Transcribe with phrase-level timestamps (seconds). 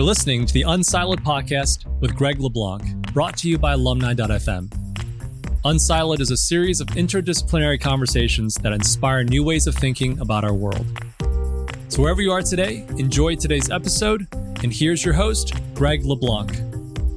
[0.00, 4.70] You're listening to the Unsiloed podcast with Greg LeBlanc, brought to you by alumni.fm.
[5.66, 10.54] Unsiloed is a series of interdisciplinary conversations that inspire new ways of thinking about our
[10.54, 10.86] world.
[11.88, 14.26] So, wherever you are today, enjoy today's episode.
[14.62, 16.48] And here's your host, Greg LeBlanc.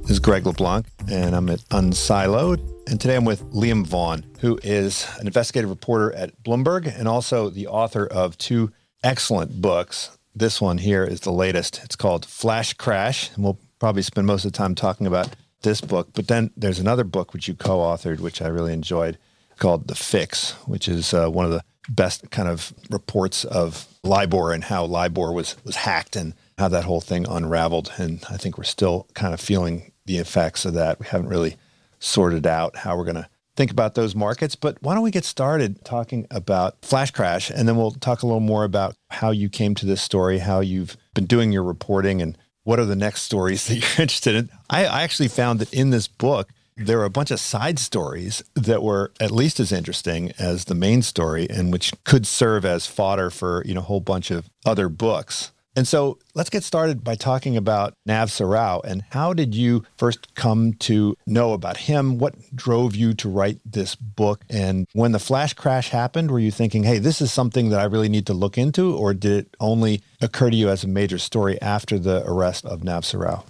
[0.02, 2.60] This is Greg LeBlanc, and I'm at Unsiloed.
[2.90, 7.50] And today I'm with Liam Vaughan, who is an investigative reporter at Bloomberg and also
[7.50, 8.74] the author of two
[9.06, 11.82] excellent books this one here is the latest.
[11.84, 15.30] It's called Flash Crash, and we'll probably spend most of the time talking about
[15.62, 16.10] this book.
[16.14, 19.18] But then there's another book which you co authored, which I really enjoyed,
[19.58, 24.52] called The Fix, which is uh, one of the best kind of reports of LIBOR
[24.52, 27.92] and how LIBOR was, was hacked and how that whole thing unraveled.
[27.98, 31.00] And I think we're still kind of feeling the effects of that.
[31.00, 31.58] We haven't really
[32.00, 34.56] sorted out how we're going to think about those markets.
[34.56, 38.26] But why don't we get started talking about Flash Crash, and then we'll talk a
[38.26, 42.22] little more about how you came to this story, how you've been doing your reporting,
[42.22, 44.50] and what are the next stories that you're interested in.
[44.70, 48.44] I, I actually found that in this book, there were a bunch of side stories
[48.56, 52.88] that were at least as interesting as the main story and which could serve as
[52.88, 57.04] fodder for you know a whole bunch of other books and so let's get started
[57.04, 62.20] by talking about Nav Sarao and how did you first come to know about him?
[62.20, 64.42] What drove you to write this book?
[64.50, 67.86] And when the flash crash happened, were you thinking, hey, this is something that I
[67.86, 68.96] really need to look into?
[68.96, 72.84] Or did it only occur to you as a major story after the arrest of
[72.84, 73.44] Nav Sarao?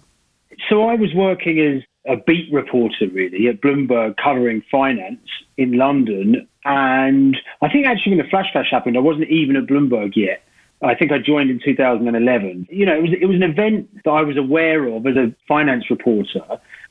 [0.70, 6.48] So I was working as a beat reporter, really, at Bloomberg covering finance in London.
[6.66, 10.44] And I think actually when the flash crash happened, I wasn't even at Bloomberg yet.
[10.84, 12.68] I think I joined in 2011.
[12.70, 15.34] You know, it was it was an event that I was aware of as a
[15.48, 16.46] finance reporter,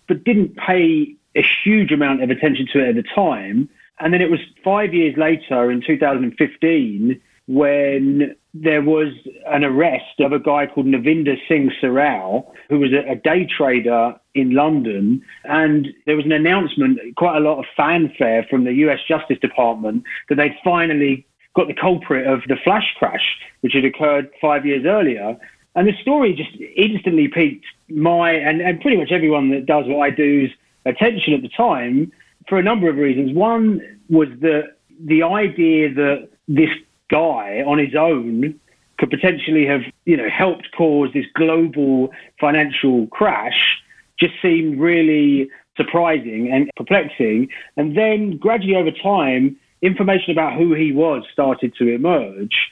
[0.08, 3.68] but didn't pay a huge amount of attention to it at the time.
[4.00, 9.08] And then it was five years later, in 2015, when there was
[9.46, 14.14] an arrest of a guy called Navinder Singh Sarao, who was a, a, day trader
[14.34, 15.22] in London.
[15.44, 20.04] And there was an announcement, quite a lot of fanfare from the US Justice Department,
[20.28, 24.84] that they'd finally got the culprit of the flash crash, which had occurred five years
[24.86, 25.36] earlier.
[25.74, 30.00] And the story just instantly piqued my and, and pretty much everyone that does what
[30.00, 30.50] I do's
[30.84, 32.12] attention at the time
[32.48, 33.32] for a number of reasons.
[33.32, 34.72] One was the
[35.04, 36.70] the idea that this
[37.10, 38.58] guy on his own
[38.98, 43.82] could potentially have, you know, helped cause this global financial crash
[44.18, 47.48] just seemed really surprising and perplexing.
[47.76, 52.70] And then gradually over time, information about who he was started to emerge.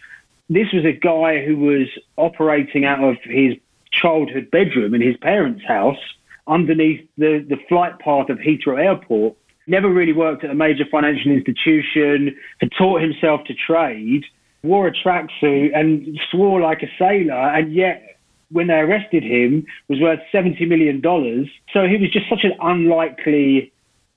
[0.49, 3.55] This was a guy who was operating out of his
[3.93, 5.99] childhood bedroom in his parents' house
[6.47, 9.37] underneath the, the flight path of Heathrow Airport.
[9.67, 14.25] Never really worked at a major financial institution, had taught himself to trade,
[14.63, 18.19] wore a tracksuit and swore like a sailor, and yet
[18.51, 21.01] when they arrested him was worth $70 million.
[21.73, 23.73] So he was just such an unlikely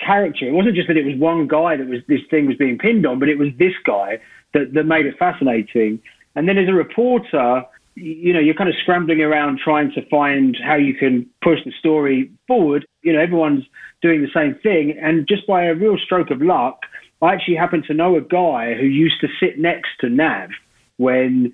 [0.06, 0.48] character.
[0.48, 3.06] It wasn't just that it was one guy that was this thing was being pinned
[3.06, 4.20] on, but it was this guy
[4.54, 6.02] that, that made it fascinating.
[6.36, 7.64] And then as a reporter,
[7.96, 11.72] you know, you're kind of scrambling around trying to find how you can push the
[11.78, 12.86] story forward.
[13.04, 13.66] You know, everyone's
[14.02, 14.98] doing the same thing.
[15.02, 16.80] And just by a real stroke of luck,
[17.22, 20.50] I actually happen to know a guy who used to sit next to Nav
[20.98, 21.54] when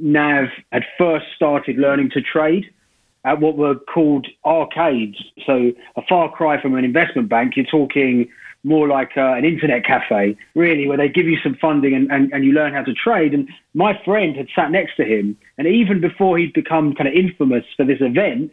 [0.00, 2.72] Nav had first started learning to trade
[3.24, 5.16] at what were called arcades.
[5.46, 7.56] So a far cry from an investment bank.
[7.56, 8.28] You're talking
[8.62, 12.32] more like uh, an internet cafe, really, where they give you some funding and, and,
[12.32, 13.32] and you learn how to trade.
[13.32, 15.36] And my friend had sat next to him.
[15.58, 18.52] And even before he'd become kind of infamous for this event,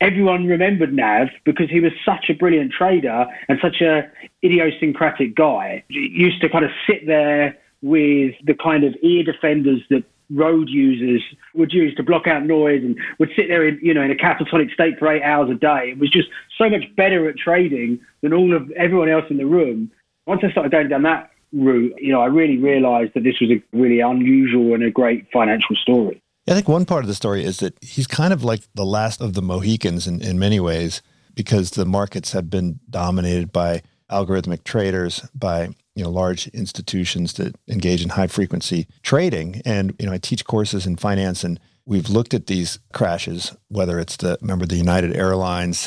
[0.00, 4.10] everyone remembered Nav because he was such a brilliant trader and such a
[4.42, 5.84] idiosyncratic guy.
[5.88, 10.68] He used to kind of sit there with the kind of ear defenders that road
[10.68, 11.22] users
[11.54, 14.14] would use to block out noise and would sit there in, you know, in a
[14.14, 15.90] catatonic state for eight hours a day.
[15.90, 19.46] It was just so much better at trading than all of everyone else in the
[19.46, 19.90] room.
[20.26, 23.50] Once I started going down that route, you know, I really realized that this was
[23.50, 26.22] a really unusual and a great financial story.
[26.48, 29.20] I think one part of the story is that he's kind of like the last
[29.20, 31.02] of the Mohicans in, in many ways
[31.34, 37.54] because the markets have been dominated by algorithmic traders, by you know large institutions that
[37.68, 39.60] engage in high frequency trading.
[39.64, 43.98] And you know I teach courses in finance and we've looked at these crashes whether
[43.98, 45.86] it's the remember the United Airlines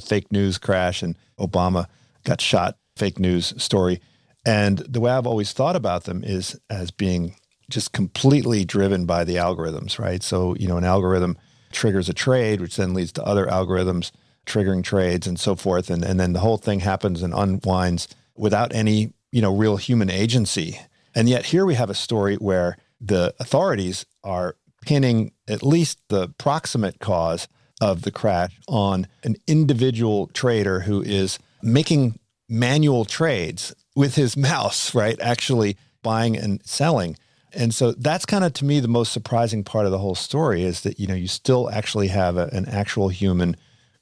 [0.04, 1.86] fake news crash and Obama
[2.24, 4.00] got shot fake news story.
[4.44, 7.34] And the way I've always thought about them is as being
[7.68, 10.22] just completely driven by the algorithms right?
[10.22, 11.38] So you know an algorithm
[11.72, 14.10] triggers a trade which then leads to other algorithms
[14.46, 15.88] triggering trades and so forth.
[15.90, 20.08] And and then the whole thing happens and unwinds without any you know, real human
[20.08, 20.80] agency.
[21.14, 26.28] And yet here we have a story where the authorities are pinning at least the
[26.38, 27.46] proximate cause
[27.78, 32.18] of the crash on an individual trader who is making
[32.48, 35.20] manual trades with his mouse, right?
[35.20, 37.14] Actually buying and selling.
[37.52, 40.62] And so that's kind of to me the most surprising part of the whole story
[40.62, 43.54] is that you know you still actually have a, an actual human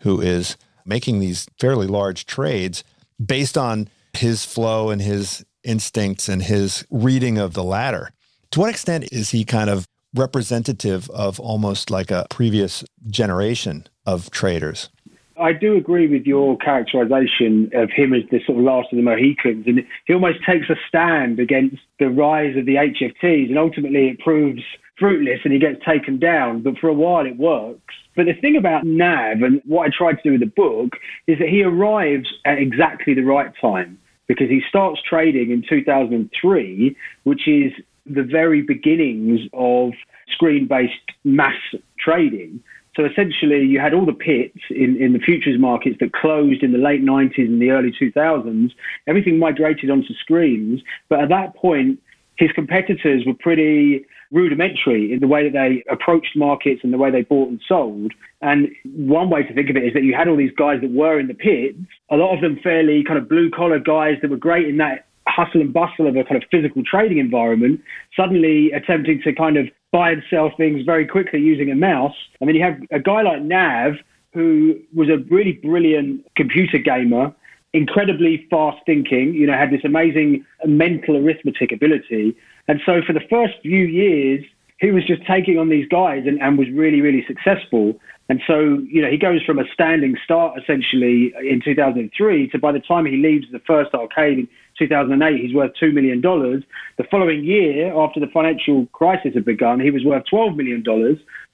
[0.03, 2.85] who is making these fairly large trades
[3.19, 8.11] based on his flow and his instincts and his reading of the ladder.
[8.53, 14.31] To what extent is he kind of representative of almost like a previous generation of
[14.31, 14.89] traders?
[15.37, 19.03] I do agree with your characterization of him as the sort of last of the
[19.03, 19.67] Mohicans.
[19.67, 23.49] And he almost takes a stand against the rise of the HFTs.
[23.49, 24.63] And ultimately, it proves
[24.97, 26.63] fruitless and he gets taken down.
[26.63, 27.95] But for a while, it works.
[28.15, 30.93] But the thing about Nav and what I tried to do with the book
[31.27, 36.97] is that he arrives at exactly the right time because he starts trading in 2003,
[37.25, 37.73] which is
[38.07, 39.93] the very beginnings of
[40.29, 40.93] screen based
[41.25, 41.57] mass
[41.99, 42.63] trading.
[42.97, 46.73] So essentially, you had all the pits in, in the futures markets that closed in
[46.73, 48.71] the late 90s and the early 2000s.
[49.09, 50.81] Everything migrated onto screens.
[51.09, 51.99] But at that point,
[52.37, 57.11] his competitors were pretty rudimentary in the way that they approached markets and the way
[57.11, 58.13] they bought and sold.
[58.43, 60.91] And one way to think of it is that you had all these guys that
[60.91, 61.79] were in the pits,
[62.11, 65.07] a lot of them fairly kind of blue collar guys that were great in that
[65.27, 67.81] hustle and bustle of a kind of physical trading environment,
[68.17, 72.17] suddenly attempting to kind of buy and sell things very quickly using a mouse.
[72.41, 73.95] And then you have a guy like Nav,
[74.33, 77.33] who was a really brilliant computer gamer,
[77.75, 82.35] incredibly fast thinking, you know, had this amazing mental arithmetic ability.
[82.69, 84.45] And so for the first few years,
[84.79, 87.99] he was just taking on these guys and, and was really, really successful.
[88.29, 92.73] And so, you know, he goes from a standing start essentially in 2003 to by
[92.73, 94.49] the time he leaves the first arcade in
[94.79, 96.21] 2008, he's worth $2 million.
[96.21, 100.85] The following year, after the financial crisis had begun, he was worth $12 million.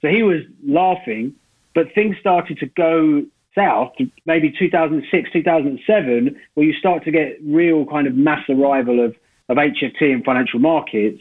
[0.01, 1.35] So he was laughing,
[1.73, 3.25] but things started to go
[3.55, 3.93] south,
[4.25, 9.15] maybe 2006, 2007, where you start to get real kind of mass arrival of,
[9.49, 11.19] of HFT in financial markets.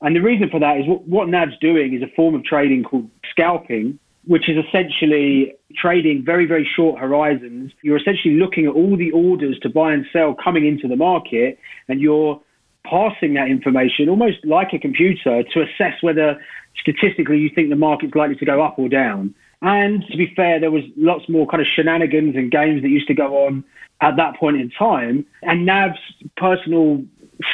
[0.00, 2.84] And the reason for that is what, what NAV's doing is a form of trading
[2.84, 7.72] called scalping, which is essentially trading very, very short horizons.
[7.82, 11.58] You're essentially looking at all the orders to buy and sell coming into the market,
[11.88, 12.40] and you're
[12.84, 16.36] passing that information almost like a computer to assess whether
[16.80, 19.34] statistically you think the market's likely to go up or down.
[19.62, 23.06] And to be fair, there was lots more kind of shenanigans and games that used
[23.06, 23.64] to go on
[24.00, 25.24] at that point in time.
[25.42, 25.98] And Nav's
[26.36, 27.04] personal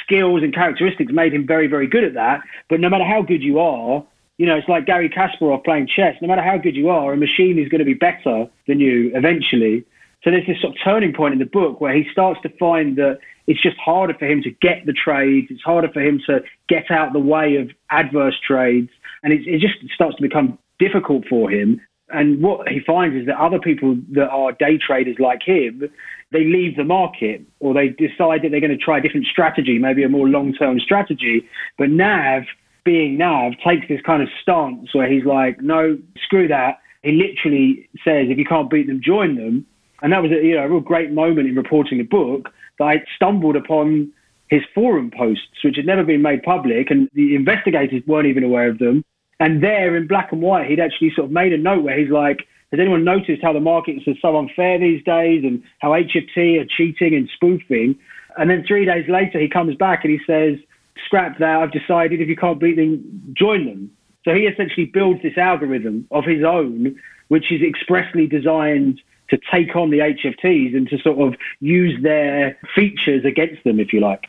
[0.02, 2.40] skills and characteristics made him very, very good at that.
[2.68, 4.04] But no matter how good you are,
[4.38, 6.16] you know, it's like Gary Kasparov playing chess.
[6.22, 9.10] No matter how good you are, a machine is going to be better than you
[9.14, 9.84] eventually.
[10.24, 12.96] So there's this sort of turning point in the book where he starts to find
[12.96, 15.48] that it's just harder for him to get the trades.
[15.50, 18.90] It's harder for him to get out the way of adverse trades.
[19.22, 21.80] And it, it just starts to become difficult for him.
[22.10, 25.88] And what he finds is that other people that are day traders like him,
[26.32, 29.78] they leave the market or they decide that they're going to try a different strategy,
[29.78, 31.46] maybe a more long term strategy.
[31.76, 32.44] But Nav,
[32.84, 36.78] being Nav, takes this kind of stance where he's like, no, screw that.
[37.02, 39.66] He literally says, if you can't beat them, join them.
[40.02, 42.84] And that was a, you know, a real great moment in reporting the book that
[42.84, 44.12] I stumbled upon
[44.48, 48.68] his forum posts, which had never been made public, and the investigators weren't even aware
[48.68, 49.04] of them.
[49.40, 52.10] And there in black and white, he'd actually sort of made a note where he's
[52.10, 56.60] like, has anyone noticed how the markets are so unfair these days and how HFT
[56.60, 57.98] are cheating and spoofing?
[58.36, 60.58] And then three days later, he comes back and he says,
[61.04, 61.62] scrap that.
[61.62, 63.90] I've decided if you can't beat them, join them.
[64.24, 69.76] So he essentially builds this algorithm of his own, which is expressly designed to take
[69.76, 74.26] on the HFTs and to sort of use their features against them, if you like.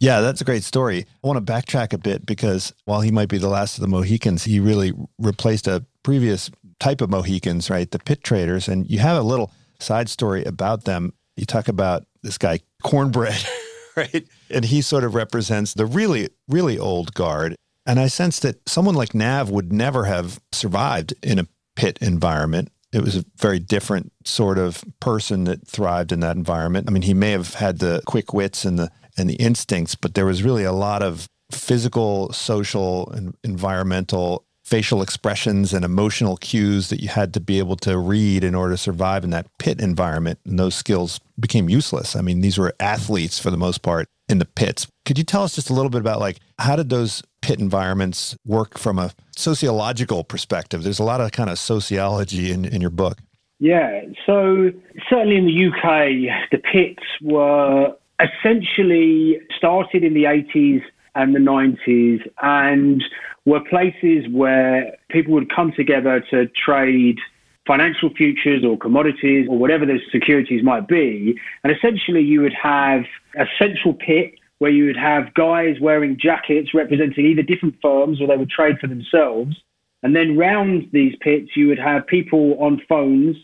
[0.00, 1.06] Yeah, that's a great story.
[1.22, 3.88] I want to backtrack a bit because while he might be the last of the
[3.88, 7.88] Mohicans, he really replaced a previous type of Mohicans, right?
[7.90, 8.66] The pit traders.
[8.66, 11.12] And you have a little side story about them.
[11.36, 13.44] You talk about this guy, Cornbread,
[13.96, 14.26] right?
[14.50, 17.54] And he sort of represents the really, really old guard.
[17.84, 22.70] And I sense that someone like Nav would never have survived in a pit environment.
[22.92, 26.88] It was a very different sort of person that thrived in that environment.
[26.88, 28.90] I mean, he may have had the quick wits and the
[29.20, 35.02] and the instincts, but there was really a lot of physical, social, and environmental facial
[35.02, 38.78] expressions and emotional cues that you had to be able to read in order to
[38.78, 40.38] survive in that pit environment.
[40.44, 42.14] And those skills became useless.
[42.14, 44.86] I mean, these were athletes for the most part in the pits.
[45.04, 48.36] Could you tell us just a little bit about like how did those pit environments
[48.46, 50.84] work from a sociological perspective?
[50.84, 53.18] There's a lot of kind of sociology in, in your book.
[53.58, 54.70] Yeah, so
[55.08, 60.82] certainly in the UK, the pits were essentially started in the 80s
[61.14, 63.02] and the 90s and
[63.44, 67.18] were places where people would come together to trade
[67.66, 71.38] financial futures or commodities or whatever those securities might be.
[71.62, 73.02] And essentially, you would have
[73.38, 78.26] a central pit where you would have guys wearing jackets representing either different firms or
[78.26, 79.56] they would trade for themselves.
[80.02, 83.36] And then round these pits, you would have people on phones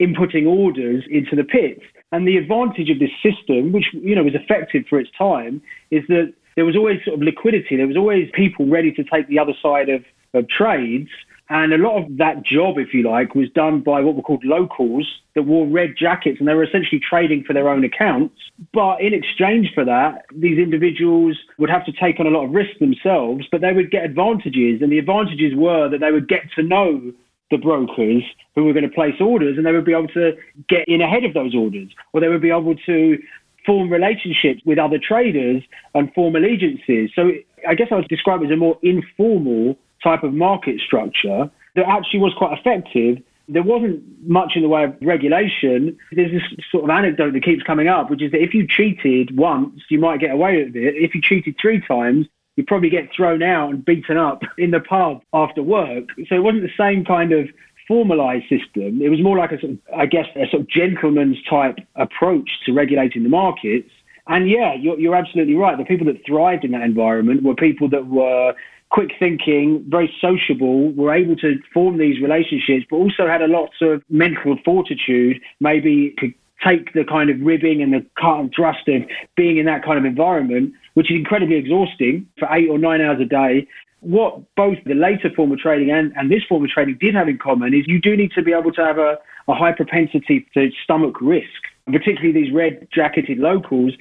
[0.00, 1.82] inputting orders into the pits.
[2.12, 6.04] And the advantage of this system, which you know was effective for its time, is
[6.08, 7.76] that there was always sort of liquidity.
[7.76, 10.04] There was always people ready to take the other side of,
[10.34, 11.08] of trades.
[11.48, 14.44] And a lot of that job, if you like, was done by what were called
[14.44, 18.36] locals that wore red jackets and they were essentially trading for their own accounts.
[18.72, 22.52] But in exchange for that, these individuals would have to take on a lot of
[22.52, 24.80] risk themselves, but they would get advantages.
[24.80, 27.12] And the advantages were that they would get to know
[27.52, 28.24] the brokers
[28.56, 30.32] who were going to place orders and they would be able to
[30.68, 33.18] get in ahead of those orders or they would be able to
[33.64, 35.62] form relationships with other traders
[35.94, 37.10] and form allegiances.
[37.14, 37.30] So
[37.68, 41.86] I guess I would describe it as a more informal type of market structure that
[41.86, 43.22] actually was quite effective.
[43.48, 45.96] There wasn't much in the way of regulation.
[46.10, 49.36] There's this sort of anecdote that keeps coming up, which is that if you cheated
[49.36, 50.94] once, you might get away with it.
[50.96, 54.80] If you cheated three times, you probably get thrown out and beaten up in the
[54.80, 56.04] pub after work.
[56.28, 57.48] So it wasn't the same kind of
[57.88, 59.00] formalized system.
[59.02, 62.50] It was more like a sort of, I guess, a sort of gentleman's type approach
[62.66, 63.90] to regulating the markets.
[64.28, 65.76] And yeah, you're, you're absolutely right.
[65.76, 68.54] The people that thrived in that environment were people that were
[68.90, 73.70] quick thinking, very sociable, were able to form these relationships, but also had a lot
[73.80, 78.86] of mental fortitude, maybe could take the kind of ribbing and the cut and thrust
[78.88, 79.02] of
[79.34, 83.20] being in that kind of environment, which is incredibly exhausting for eight or nine hours
[83.20, 83.66] a day.
[84.00, 87.28] What both the later form of trading and, and this form of trading did have
[87.28, 89.16] in common is you do need to be able to have a,
[89.48, 91.46] a high propensity to stomach risk,
[91.86, 93.92] particularly these red jacketed locals.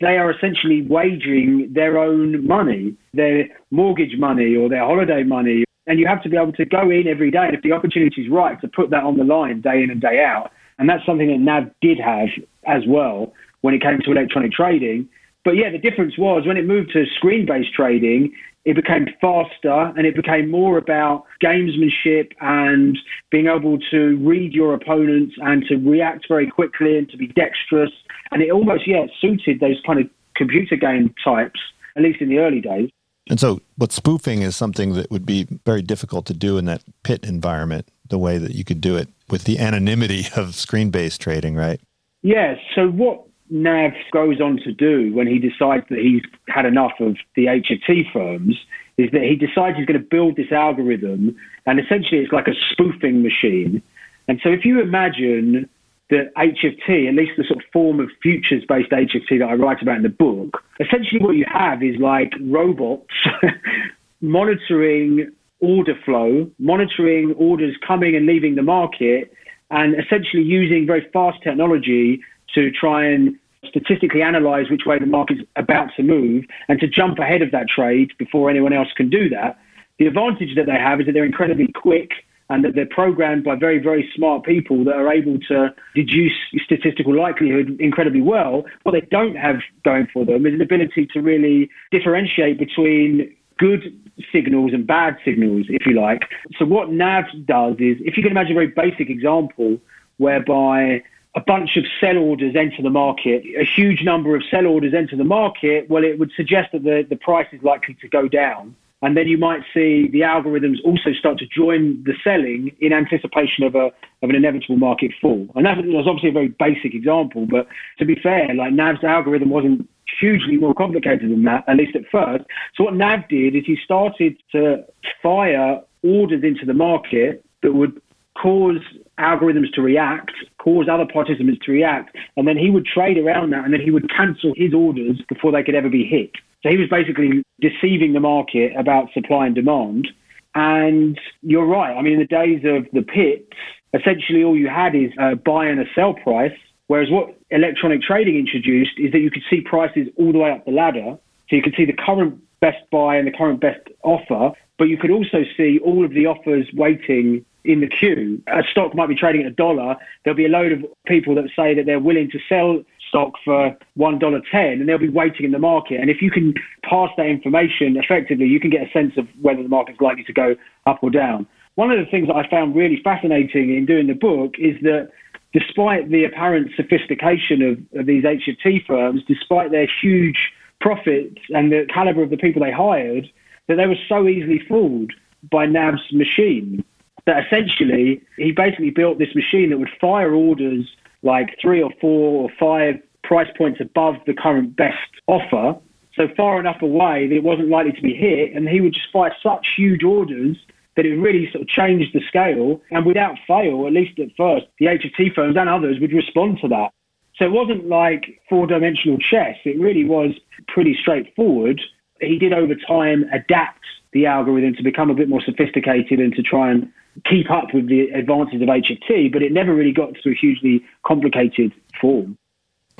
[0.00, 5.64] They are essentially wagering their own money, their mortgage money or their holiday money.
[5.86, 7.44] And you have to be able to go in every day.
[7.44, 10.00] And if the opportunity is right to put that on the line day in and
[10.00, 12.28] day out, and that's something that NAV did have
[12.66, 15.08] as well when it came to electronic trading.
[15.44, 18.32] But yeah, the difference was when it moved to screen based trading,
[18.64, 22.98] it became faster and it became more about gamesmanship and
[23.30, 27.90] being able to read your opponents and to react very quickly and to be dexterous.
[28.30, 31.58] And it almost, yeah, suited those kind of computer game types,
[31.96, 32.90] at least in the early days.
[33.30, 36.82] And so, but spoofing is something that would be very difficult to do in that
[37.02, 41.20] pit environment, the way that you could do it with the anonymity of screen based
[41.20, 41.80] trading, right?
[42.22, 42.58] Yes.
[42.74, 47.16] So, what Nav goes on to do when he decides that he's had enough of
[47.34, 48.56] the HFT firms
[48.96, 52.54] is that he decides he's going to build this algorithm, and essentially it's like a
[52.70, 53.82] spoofing machine.
[54.28, 55.68] And so, if you imagine
[56.10, 59.80] that HFT, at least the sort of form of futures based HFT that I write
[59.82, 63.14] about in the book, essentially what you have is like robots
[64.20, 65.30] monitoring
[65.60, 69.32] order flow, monitoring orders coming and leaving the market,
[69.70, 72.20] and essentially using very fast technology
[72.54, 77.18] to try and statistically analyze which way the market's about to move and to jump
[77.18, 79.58] ahead of that trade before anyone else can do that.
[79.98, 82.10] The advantage that they have is that they're incredibly quick
[82.48, 86.32] and that they're programmed by very, very smart people that are able to deduce
[86.64, 88.64] statistical likelihood incredibly well.
[88.82, 93.96] What they don't have going for them is an ability to really differentiate between good
[94.32, 96.22] signals and bad signals, if you like.
[96.58, 99.78] So what NAV does is, if you can imagine a very basic example
[100.16, 101.02] whereby
[101.34, 105.16] a bunch of sell orders enter the market, a huge number of sell orders enter
[105.16, 108.74] the market, well, it would suggest that the, the price is likely to go down.
[109.02, 113.64] And then you might see the algorithms also start to join the selling in anticipation
[113.64, 113.90] of a
[114.22, 115.48] of an inevitable market fall.
[115.54, 117.66] And that was obviously a very basic example, but
[117.98, 119.88] to be fair, like NAV's algorithm wasn't
[120.20, 122.44] hugely more complicated than that, at least at first.
[122.74, 124.84] So what NAV did is he started to
[125.22, 128.02] fire orders into the market that would
[128.40, 128.80] cause
[129.18, 133.64] algorithms to react, cause other participants to react, and then he would trade around that
[133.64, 136.30] and then he would cancel his orders before they could ever be hit.
[136.62, 140.08] So he was basically deceiving the market about supply and demand.
[140.54, 141.96] And you're right.
[141.96, 143.52] I mean, in the days of the pits,
[143.94, 146.56] essentially all you had is a buy and a sell price.
[146.88, 150.64] Whereas what electronic trading introduced is that you could see prices all the way up
[150.64, 151.16] the ladder.
[151.48, 154.98] So you could see the current best buy and the current best offer, but you
[154.98, 158.42] could also see all of the offers waiting in the queue.
[158.46, 159.96] A stock might be trading at a dollar.
[160.24, 163.76] There'll be a load of people that say that they're willing to sell stock for
[163.94, 166.00] one dollar ten, and they'll be waiting in the market.
[166.00, 166.54] And if you can
[166.88, 170.32] pass that information effectively, you can get a sense of whether the market's likely to
[170.32, 171.46] go up or down.
[171.74, 175.10] One of the things that I found really fascinating in doing the book is that
[175.52, 181.86] despite the apparent sophistication of, of these HFT firms, despite their huge profits and the
[181.92, 183.28] caliber of the people they hired,
[183.68, 185.12] that they were so easily fooled
[185.50, 186.84] by Nav's machine.
[187.26, 190.86] That essentially, he basically built this machine that would fire orders
[191.22, 195.78] like three or four or five price points above the current best offer.
[196.16, 198.54] So far enough away that it wasn't likely to be hit.
[198.54, 200.56] And he would just fire such huge orders
[200.96, 202.80] that it really sort of changed the scale.
[202.90, 206.68] And without fail, at least at first, the HFT firms and others would respond to
[206.68, 206.90] that.
[207.36, 209.56] So it wasn't like four dimensional chess.
[209.64, 210.32] It really was
[210.68, 211.80] pretty straightforward.
[212.20, 216.42] He did over time adapt the algorithm to become a bit more sophisticated and to
[216.42, 216.90] try and
[217.24, 220.84] keep up with the advances of HFT, but it never really got to a hugely
[221.04, 222.36] complicated form.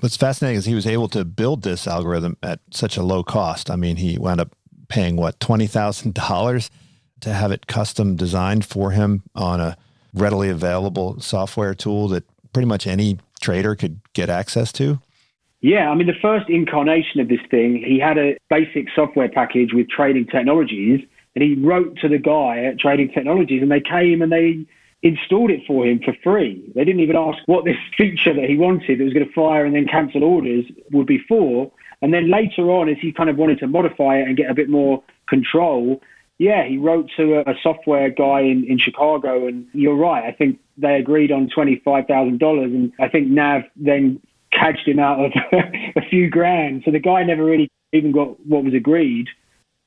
[0.01, 3.71] What's fascinating is he was able to build this algorithm at such a low cost.
[3.71, 4.57] I mean, he wound up
[4.89, 6.71] paying what twenty thousand dollars
[7.21, 9.77] to have it custom designed for him on a
[10.15, 15.01] readily available software tool that pretty much any trader could get access to.
[15.61, 19.75] Yeah, I mean, the first incarnation of this thing, he had a basic software package
[19.75, 21.01] with trading technologies,
[21.35, 24.65] and he wrote to the guy at Trading Technologies, and they came and they
[25.03, 26.63] installed it for him for free.
[26.75, 29.65] They didn't even ask what this feature that he wanted that was going to fire
[29.65, 31.71] and then cancel orders would be for.
[32.03, 34.55] And then later on, as he kind of wanted to modify it and get a
[34.55, 36.01] bit more control,
[36.39, 40.25] yeah, he wrote to a, a software guy in, in Chicago, and you're right.
[40.25, 44.21] I think they agreed on $25,000, and I think Nav then
[44.61, 45.33] cadged him out of
[45.97, 46.83] a few grand.
[46.85, 49.29] So the guy never really even got what was agreed.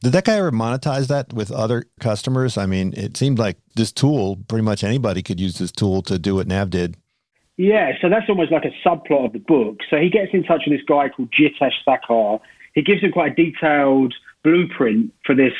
[0.01, 2.57] Did that guy ever monetize that with other customers?
[2.57, 6.19] I mean, it seemed like this tool, pretty much anybody could use this tool to
[6.19, 6.97] do what Nav did.
[7.55, 9.77] Yeah, so that's almost like a subplot of the book.
[9.89, 12.41] So he gets in touch with this guy called Jitesh Thakkar.
[12.73, 14.13] He gives him quite a detailed
[14.43, 15.53] blueprint for this,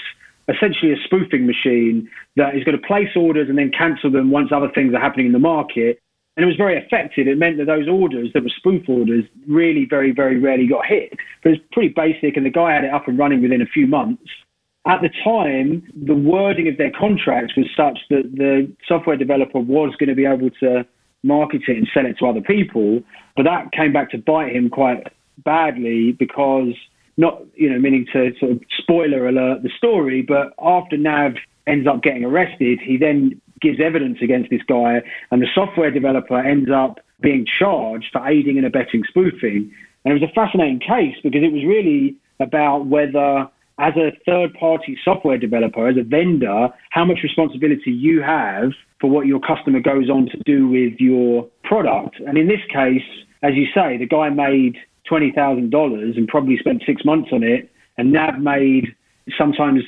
[0.50, 4.50] essentially a spoofing machine that is going to place orders and then cancel them once
[4.51, 6.00] other things are happening in the market.
[6.36, 7.28] And it was very effective.
[7.28, 11.13] It meant that those orders that were spoof orders really very, very rarely got hit.
[11.44, 13.86] But it's pretty basic, and the guy had it up and running within a few
[13.86, 14.24] months.
[14.86, 19.96] At the time, the wording of their contracts was such that the software developer was
[19.98, 20.86] going to be able to
[21.24, 23.02] market it and sell it to other people.
[23.38, 25.08] But that came back to bite him quite
[25.46, 26.74] badly because
[27.15, 31.34] not, you know, meaning to sort of spoiler alert the story, but after Nav
[31.65, 36.38] ends up getting arrested, he then gives evidence against this guy, and the software developer
[36.38, 39.71] ends up being charged for aiding and abetting spoofing.
[40.06, 43.47] And it was a fascinating case because it was really about whether,
[43.80, 49.10] as a third party software developer, as a vendor, how much responsibility you have for
[49.10, 52.19] what your customer goes on to do with your product.
[52.28, 53.02] And in this case,
[53.41, 54.78] as you say, the guy made
[55.10, 58.95] $20,000 and probably spent six months on it, and Nav made
[59.38, 59.84] sometimes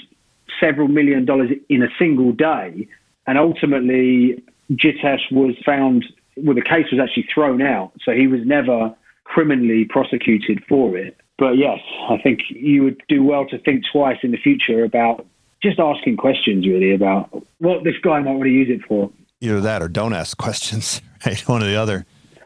[0.60, 2.88] several million dollars in a single day.
[3.28, 6.06] And ultimately, Jitesh was found,
[6.38, 7.92] well, the case was actually thrown out.
[8.04, 11.18] So he was never criminally prosecuted for it.
[11.38, 15.26] But yes, I think you would do well to think twice in the future about
[15.62, 19.12] just asking questions, really, about what this guy might want to use it for.
[19.42, 21.40] Either that or don't ask questions, right?
[21.48, 22.06] One or the other.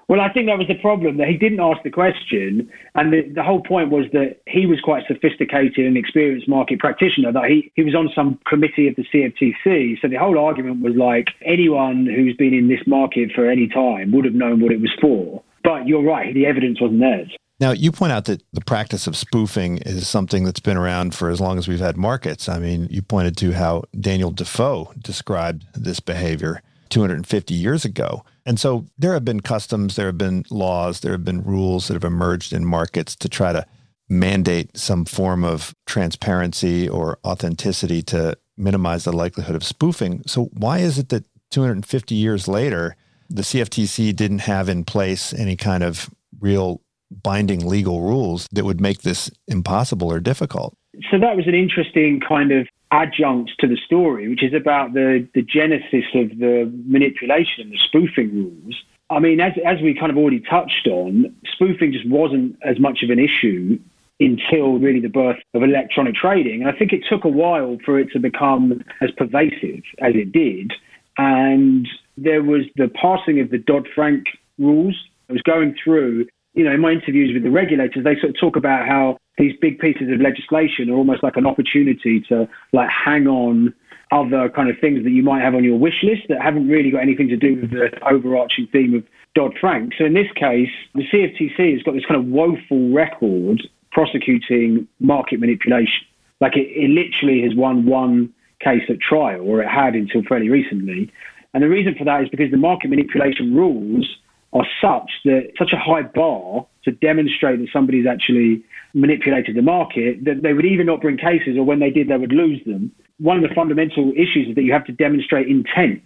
[0.10, 3.22] Well, I think that was the problem that he didn't ask the question, and the,
[3.32, 7.32] the whole point was that he was quite sophisticated and experienced market practitioner.
[7.32, 10.96] That he he was on some committee of the CFTC, so the whole argument was
[10.96, 14.82] like anyone who's been in this market for any time would have known what it
[14.82, 15.44] was for.
[15.64, 17.28] But you're right, the evidence wasn't there.
[17.60, 21.30] Now, you point out that the practice of spoofing is something that's been around for
[21.30, 22.50] as long as we've had markets.
[22.50, 28.24] I mean, you pointed to how Daniel Defoe described this behavior 250 years ago.
[28.46, 31.94] And so there have been customs, there have been laws, there have been rules that
[31.94, 33.66] have emerged in markets to try to
[34.10, 40.24] mandate some form of transparency or authenticity to minimize the likelihood of spoofing.
[40.26, 42.96] So why is it that 250 years later,
[43.30, 48.82] the CFTC didn't have in place any kind of real binding legal rules that would
[48.82, 50.76] make this impossible or difficult?
[51.12, 55.28] So that was an interesting kind of adjunct to the story, which is about the,
[55.36, 58.76] the genesis of the manipulation and the spoofing rules.
[59.10, 63.02] I mean, as, as we kind of already touched on, spoofing just wasn't as much
[63.04, 63.80] of an issue
[64.20, 66.62] until really the birth of electronic trading.
[66.62, 70.32] And I think it took a while for it to become as pervasive as it
[70.32, 70.74] did.
[71.18, 74.26] And there was the passing of the Dodd Frank
[74.58, 74.96] rules.
[75.30, 78.40] I was going through, you know, in my interviews with the regulators, they sort of
[78.40, 82.90] talk about how these big pieces of legislation are almost like an opportunity to like
[82.90, 83.74] hang on
[84.12, 86.92] other kind of things that you might have on your wish list that haven't really
[86.92, 89.04] got anything to do with the overarching theme of
[89.36, 89.94] Dodd Frank.
[89.98, 95.40] So in this case, the CFTC has got this kind of woeful record prosecuting market
[95.40, 96.06] manipulation.
[96.42, 100.50] Like it, it literally has won one case at trial, or it had until fairly
[100.50, 101.12] recently.
[101.54, 104.18] And the reason for that is because the market manipulation rules
[104.54, 110.24] are such that such a high bar to demonstrate that somebody's actually manipulated the market
[110.26, 112.92] that they would either not bring cases or when they did they would lose them.
[113.20, 116.04] One of the fundamental issues is that you have to demonstrate intent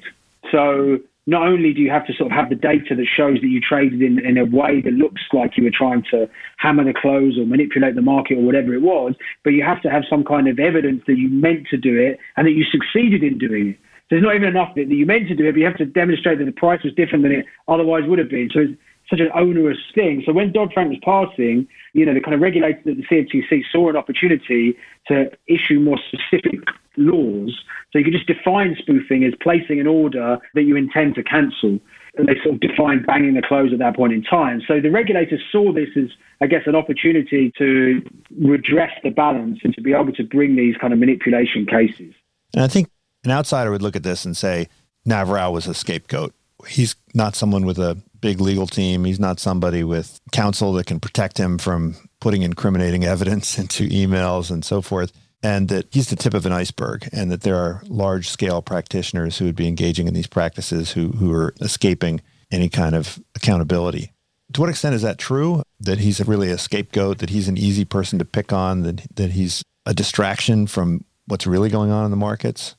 [0.51, 3.47] so not only do you have to sort of have the data that shows that
[3.47, 6.93] you traded in, in a way that looks like you were trying to hammer the
[6.93, 10.23] close or manipulate the market or whatever it was, but you have to have some
[10.23, 13.69] kind of evidence that you meant to do it and that you succeeded in doing
[13.69, 13.79] it.
[14.09, 16.37] It's not even enough that you meant to do it, but you have to demonstrate
[16.37, 18.49] that the price was different than it otherwise would have been.
[18.53, 18.73] So it's
[19.09, 20.23] such an onerous thing.
[20.25, 23.63] So when Dodd Frank was passing, you know, the kind of regulators at the CFTC
[23.71, 24.75] saw an opportunity
[25.07, 26.59] to issue more specific
[26.97, 27.63] laws.
[27.91, 31.79] So you could just define spoofing as placing an order that you intend to cancel.
[32.15, 34.61] And they sort of defined banging the close at that point in time.
[34.67, 36.09] So the regulators saw this as,
[36.41, 38.03] I guess, an opportunity to
[38.39, 42.13] redress the balance and to be able to bring these kind of manipulation cases.
[42.53, 42.87] And I think
[43.23, 44.67] an outsider would look at this and say,
[45.05, 46.33] Nav Sarao was a scapegoat.
[46.67, 49.03] He's not someone with a big legal team.
[49.03, 54.49] He's not somebody with counsel that can protect him from putting incriminating evidence into emails
[54.49, 55.11] and so forth
[55.43, 59.37] and that he's the tip of an iceberg, and that there are large scale practitioners
[59.37, 64.13] who would be engaging in these practices who, who are escaping any kind of accountability.
[64.53, 65.61] To what extent is that true?
[65.81, 69.31] That he's really a scapegoat, that he's an easy person to pick on, that, that
[69.31, 72.75] he's a distraction from what's really going on in the markets?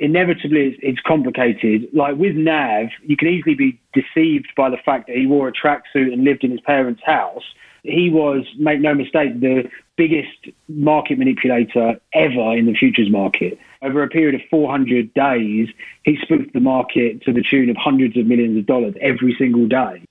[0.00, 1.88] Inevitably, it's complicated.
[1.92, 5.52] Like with Nav, you can easily be deceived by the fact that he wore a
[5.52, 7.44] tracksuit and lived in his parents' house
[7.82, 13.58] he was, make no mistake, the biggest market manipulator ever in the futures market.
[13.82, 15.68] Over a period of 400 days,
[16.04, 19.66] he spoofed the market to the tune of hundreds of millions of dollars every single
[19.66, 20.02] day.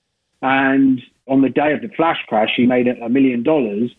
[0.42, 3.90] And on the day of the flash crash, he made a million dollars.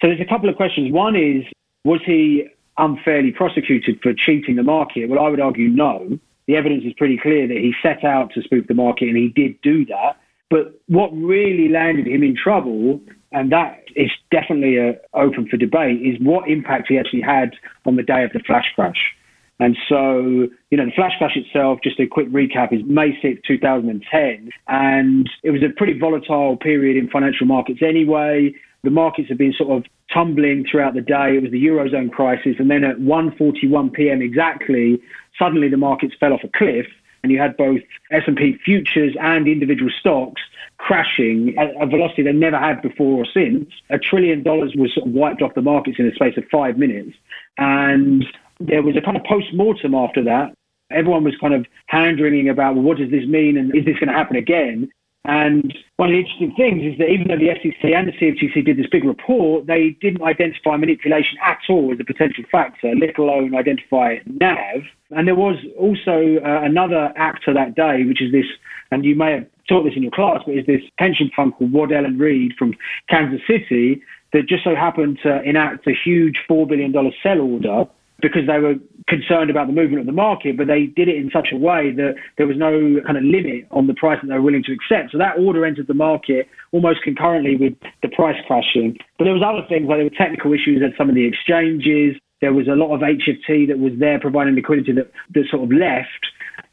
[0.00, 0.90] So there's a couple of questions.
[0.90, 1.44] One is,
[1.84, 5.08] was he unfairly prosecuted for cheating the market?
[5.08, 6.18] Well, I would argue no.
[6.46, 9.28] The evidence is pretty clear that he set out to spoof the market and he
[9.28, 10.16] did do that.
[10.50, 16.02] But what really landed him in trouble, and that is definitely uh, open for debate,
[16.02, 17.52] is what impact he actually had
[17.86, 19.14] on the day of the flash crash.
[19.60, 23.40] And so, you know, the flash crash itself, just a quick recap, is May 6,
[23.46, 24.50] 2010.
[24.66, 28.52] And it was a pretty volatile period in financial markets anyway.
[28.84, 31.36] The markets have been sort of tumbling throughout the day.
[31.36, 32.56] It was the Eurozone crisis.
[32.58, 34.20] And then at 1.41 p.m.
[34.20, 35.00] exactly,
[35.38, 36.86] suddenly the markets fell off a cliff
[37.22, 40.42] and you had both S&P futures and individual stocks
[40.78, 43.70] crashing at a velocity they never had before or since.
[43.90, 46.76] A trillion dollars was sort of wiped off the markets in the space of five
[46.76, 47.16] minutes.
[47.58, 48.24] And
[48.58, 50.54] there was a kind of post-mortem after that.
[50.90, 53.56] Everyone was kind of hand-wringing about, well, what does this mean?
[53.56, 54.90] And is this going to happen again?
[55.24, 58.64] And one of the interesting things is that even though the SEC and the CFTC
[58.64, 63.16] did this big report, they didn't identify manipulation at all as a potential factor, let
[63.18, 64.82] alone identify NAV.
[65.10, 68.46] And there was also uh, another actor that day, which is this,
[68.90, 71.72] and you may have taught this in your class, but is this pension fund called
[71.72, 72.74] Waddell and Reed from
[73.08, 77.84] Kansas City that just so happened to enact a huge $4 billion sell order
[78.22, 78.74] because they were
[79.08, 81.90] concerned about the movement of the market, but they did it in such a way
[81.90, 84.72] that there was no kind of limit on the price that they were willing to
[84.72, 85.10] accept.
[85.10, 88.96] So that order entered the market almost concurrently with the price crashing.
[89.18, 92.16] But there was other things like there were technical issues at some of the exchanges.
[92.40, 95.72] There was a lot of HFT that was there providing liquidity that, that sort of
[95.72, 96.22] left.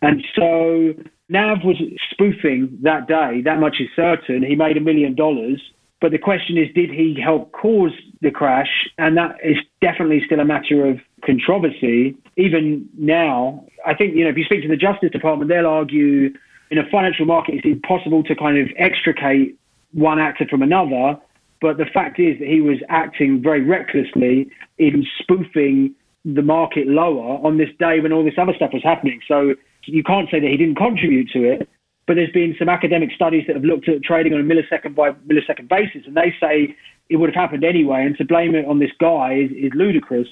[0.02, 0.94] And so
[1.30, 1.78] Nav was
[2.12, 3.42] spoofing that day.
[3.44, 4.44] That much is certain.
[4.44, 5.62] He made a million dollars
[6.02, 8.90] but the question is, did he help cause the crash?
[8.98, 12.16] And that is definitely still a matter of controversy.
[12.38, 16.34] Even now, I think, you know, if you speak to the Justice Department, they'll argue
[16.72, 19.58] in a financial market, it's impossible to kind of extricate
[19.92, 21.20] one actor from another.
[21.62, 27.46] But the fact is that he was acting very recklessly in spoofing the market lower
[27.46, 29.20] on this day when all this other stuff was happening.
[29.28, 31.70] So you can't say that he didn't contribute to it.
[32.10, 35.12] But there's been some academic studies that have looked at trading on a millisecond by
[35.12, 36.76] millisecond basis, and they say
[37.08, 38.04] it would have happened anyway.
[38.04, 40.28] And to blame it on this guy is, is ludicrous.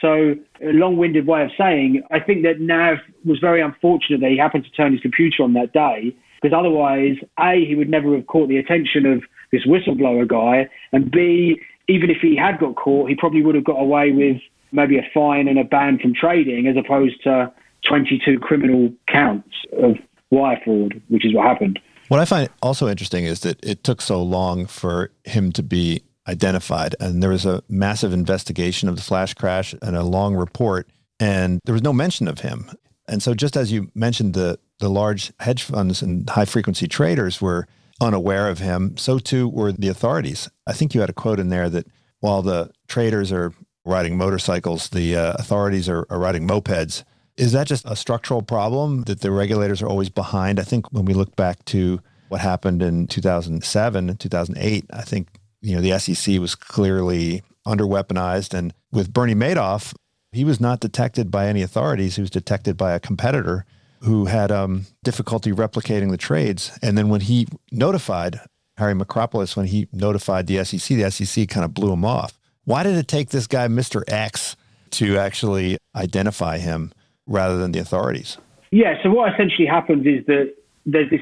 [0.00, 4.30] So, a long winded way of saying, I think that Nav was very unfortunate that
[4.30, 8.14] he happened to turn his computer on that day, because otherwise, A, he would never
[8.14, 12.76] have caught the attention of this whistleblower guy, and B, even if he had got
[12.76, 14.36] caught, he probably would have got away with
[14.70, 17.52] maybe a fine and a ban from trading as opposed to
[17.88, 19.96] 22 criminal counts of
[20.30, 21.78] wire fraud, which is what happened.
[22.08, 26.02] What I find also interesting is that it took so long for him to be
[26.26, 26.94] identified.
[27.00, 30.88] And there was a massive investigation of the flash crash and a long report,
[31.20, 32.70] and there was no mention of him.
[33.08, 37.40] And so, just as you mentioned, the, the large hedge funds and high frequency traders
[37.40, 37.66] were
[38.00, 40.48] unaware of him, so too were the authorities.
[40.66, 41.86] I think you had a quote in there that
[42.20, 43.52] while the traders are
[43.84, 47.02] riding motorcycles, the uh, authorities are, are riding mopeds.
[47.38, 50.58] Is that just a structural problem that the regulators are always behind?
[50.58, 55.28] I think when we look back to what happened in 2007 and 2008, I think
[55.62, 59.94] you know the SEC was clearly underweaponized and with Bernie Madoff,
[60.32, 63.64] he was not detected by any authorities, he was detected by a competitor
[64.00, 66.76] who had um, difficulty replicating the trades.
[66.82, 68.40] And then when he notified
[68.78, 72.38] Harry Markopolos, when he notified the SEC, the SEC kind of blew him off.
[72.64, 74.02] Why did it take this guy, Mr.
[74.08, 74.56] X,
[74.90, 76.92] to actually identify him
[77.28, 78.38] rather than the authorities?
[78.70, 81.20] Yeah, so what essentially happens is that there's this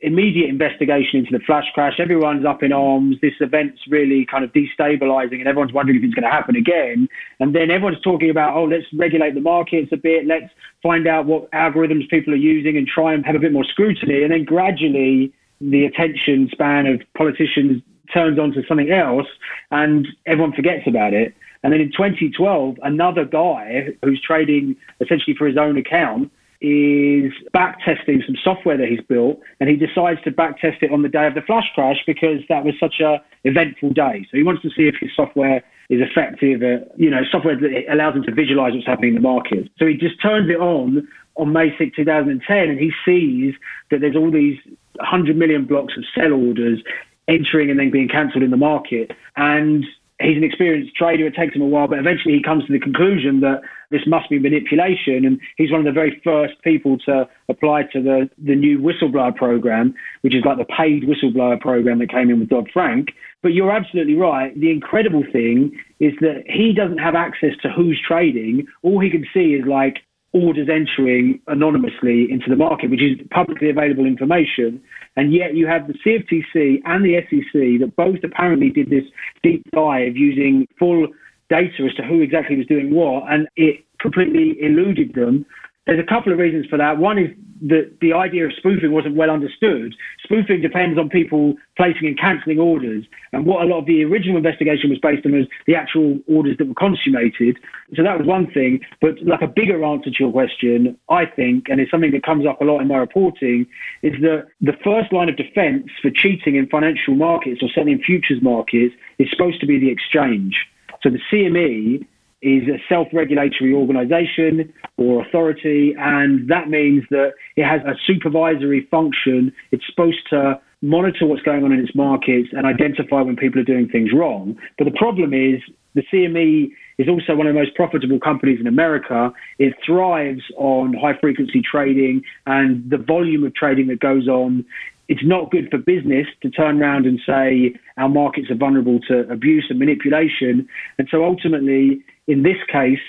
[0.00, 1.98] immediate investigation into the flash crash.
[1.98, 3.16] Everyone's up in arms.
[3.20, 7.08] This event's really kind of destabilizing, and everyone's wondering if it's going to happen again.
[7.40, 10.26] And then everyone's talking about, oh, let's regulate the markets a bit.
[10.26, 13.64] Let's find out what algorithms people are using and try and have a bit more
[13.64, 14.22] scrutiny.
[14.22, 19.26] And then gradually, the attention span of politicians turns onto something else,
[19.70, 21.34] and everyone forgets about it.
[21.66, 28.24] And then in 2012, another guy who's trading essentially for his own account is backtesting
[28.24, 31.34] some software that he's built, and he decides to backtest it on the day of
[31.34, 34.24] the flash crash because that was such a eventful day.
[34.30, 35.56] So he wants to see if his software
[35.88, 39.28] is effective, at, you know, software that allows him to visualize what's happening in the
[39.28, 39.68] market.
[39.76, 43.54] So he just turns it on on May 6, 2010, and he sees
[43.90, 44.60] that there's all these
[45.00, 46.80] 100 million blocks of sell orders
[47.26, 49.10] entering and then being cancelled in the market.
[49.34, 49.84] And
[50.20, 51.26] he's an experienced trader.
[51.26, 54.30] It takes him a while, but eventually he comes to the conclusion that this must
[54.30, 55.24] be manipulation.
[55.24, 59.34] And he's one of the very first people to apply to the, the new whistleblower
[59.34, 63.08] program, which is like the paid whistleblower program that came in with Dodd Frank.
[63.42, 64.58] But you're absolutely right.
[64.58, 68.66] The incredible thing is that he doesn't have access to who's trading.
[68.82, 69.98] All he can see is like
[70.32, 74.80] orders entering anonymously into the market, which is publicly available information.
[75.16, 79.04] And yet you have the CFTC and the SEC that both apparently did this
[79.42, 81.08] deep dive using full
[81.48, 85.46] data as to who exactly was doing what, and it completely eluded them.
[85.86, 86.98] There's a couple of reasons for that.
[86.98, 87.30] One is
[87.62, 89.94] that the idea of spoofing wasn't well understood.
[90.22, 93.04] Spoofing depends on people placing and cancelling orders.
[93.32, 96.58] And what a lot of the original investigation was based on was the actual orders
[96.58, 97.58] that were consummated.
[97.94, 98.80] So that was one thing.
[99.00, 102.46] But like a bigger answer to your question, I think, and it's something that comes
[102.46, 103.66] up a lot in my reporting,
[104.02, 108.02] is that the first line of defense for cheating in financial markets or certainly in
[108.02, 110.66] futures markets is supposed to be the exchange.
[111.02, 112.06] So the CME
[112.46, 119.52] is a self-regulatory organization or authority, and that means that it has a supervisory function.
[119.72, 123.64] It's supposed to monitor what's going on in its markets and identify when people are
[123.64, 124.56] doing things wrong.
[124.78, 125.60] But the problem is
[125.94, 129.32] the CME is also one of the most profitable companies in America.
[129.58, 134.64] It thrives on high frequency trading and the volume of trading that goes on
[135.08, 139.20] it's not good for business to turn around and say our markets are vulnerable to
[139.30, 140.68] abuse and manipulation.
[140.98, 143.00] And so ultimately, in this case,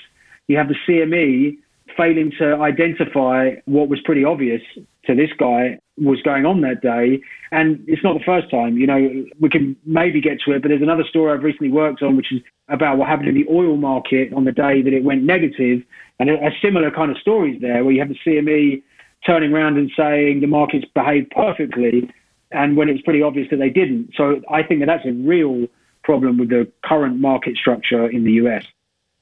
[0.46, 1.58] you have the CME
[1.96, 4.62] failing to identify what was pretty obvious
[5.06, 7.20] to this guy was going on that day.
[7.50, 8.76] And it's not the first time.
[8.76, 12.02] You know, we can maybe get to it, but there's another story I've recently worked
[12.02, 15.02] on, which is about what happened in the oil market on the day that it
[15.02, 15.82] went negative.
[16.20, 18.82] And a, similar kind of stories there, where you have the CME
[19.26, 22.10] turning around and saying the markets behaved perfectly,
[22.50, 24.10] and when it's pretty obvious that they didn't.
[24.16, 25.66] So I think that that's a real
[26.02, 28.64] problem with the current market structure in the US.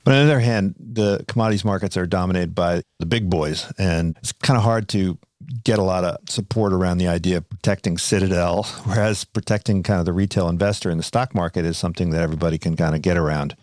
[0.07, 4.17] But on the other hand, the commodities markets are dominated by the big boys, and
[4.21, 5.19] it's kind of hard to
[5.65, 10.07] get a lot of support around the idea of protecting Citadel, whereas protecting kind of
[10.07, 13.17] the retail investor in the stock market is something that everybody can kind of get
[13.17, 13.57] around.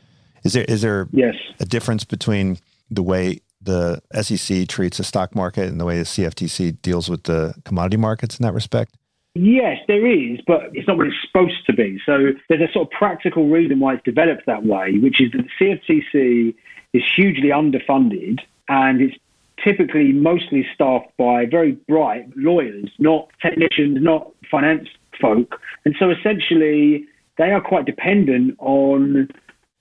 [0.44, 1.36] Is there is there yes.
[1.62, 2.58] a difference between
[2.92, 7.24] the way the SEC treats the stock market and the way the CFTC deals with
[7.24, 8.98] the commodity markets in that respect?
[9.36, 12.00] Yes, there is, but it's not what it's supposed to be.
[12.06, 15.46] So there's a sort of practical reason why it's developed that way, which is that
[15.60, 16.54] the CFTC
[16.94, 19.18] is hugely underfunded and it's
[19.64, 24.88] typically mostly staffed by very bright lawyers, not technicians, not finance
[25.20, 25.60] folk.
[25.84, 27.06] And so essentially,
[27.38, 29.30] they are quite dependent on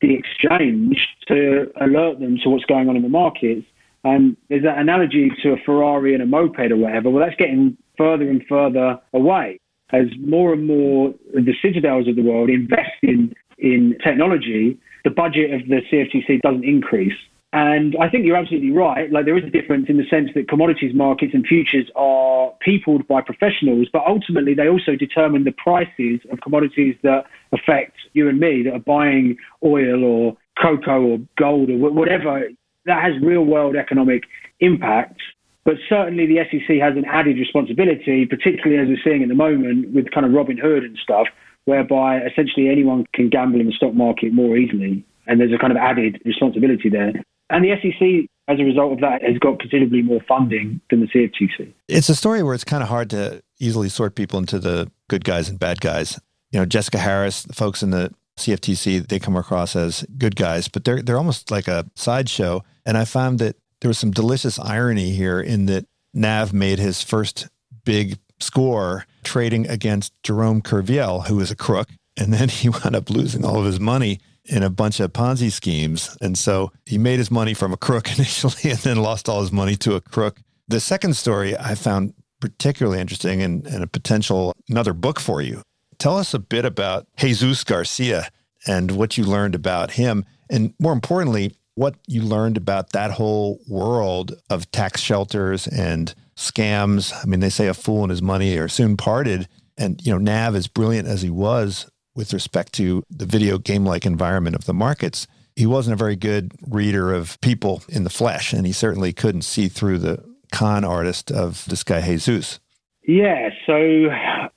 [0.00, 3.66] the exchange to alert them to what's going on in the markets.
[4.02, 7.10] And there's that analogy to a Ferrari and a moped or whatever.
[7.10, 9.58] Well, that's getting further and further away
[9.92, 14.78] as more and more the citadels of the world invest in, in technology.
[15.04, 17.16] The budget of the CFTC doesn't increase.
[17.54, 19.12] And I think you're absolutely right.
[19.12, 23.06] Like there is a difference in the sense that commodities markets and futures are peopled
[23.06, 28.40] by professionals, but ultimately they also determine the prices of commodities that affect you and
[28.40, 32.48] me that are buying oil or cocoa or gold or whatever
[32.86, 34.24] that has real world economic
[34.60, 35.20] impact.
[35.64, 39.92] But certainly the SEC has an added responsibility, particularly as we're seeing at the moment
[39.92, 41.28] with kind of Robinhood and stuff,
[41.66, 45.04] whereby essentially anyone can gamble in the stock market more easily.
[45.26, 47.12] And there's a kind of added responsibility there.
[47.48, 51.06] And the SEC, as a result of that, has got considerably more funding than the
[51.06, 51.72] CFTC.
[51.86, 55.24] It's a story where it's kind of hard to easily sort people into the good
[55.24, 56.18] guys and bad guys.
[56.50, 60.66] You know, Jessica Harris, the folks in the CFTC, they come across as good guys,
[60.66, 62.64] but they're they're almost like a sideshow.
[62.84, 67.02] And I found that there was some delicious irony here in that Nav made his
[67.02, 67.48] first
[67.84, 71.88] big score trading against Jerome Kerviel, who was a crook.
[72.16, 75.50] And then he wound up losing all of his money in a bunch of Ponzi
[75.50, 76.16] schemes.
[76.20, 79.50] And so he made his money from a crook initially and then lost all his
[79.50, 80.38] money to a crook.
[80.68, 85.62] The second story I found particularly interesting and, and a potential another book for you.
[85.98, 88.28] Tell us a bit about Jesus Garcia
[88.64, 90.24] and what you learned about him.
[90.48, 97.12] And more importantly, what you learned about that whole world of tax shelters and scams.
[97.22, 99.48] I mean, they say a fool and his money are soon parted.
[99.78, 103.86] And, you know, Nav, as brilliant as he was with respect to the video game
[103.86, 108.10] like environment of the markets, he wasn't a very good reader of people in the
[108.10, 108.52] flesh.
[108.52, 112.60] And he certainly couldn't see through the con artist of this guy, Jesus.
[113.06, 113.50] Yeah.
[113.66, 114.08] So,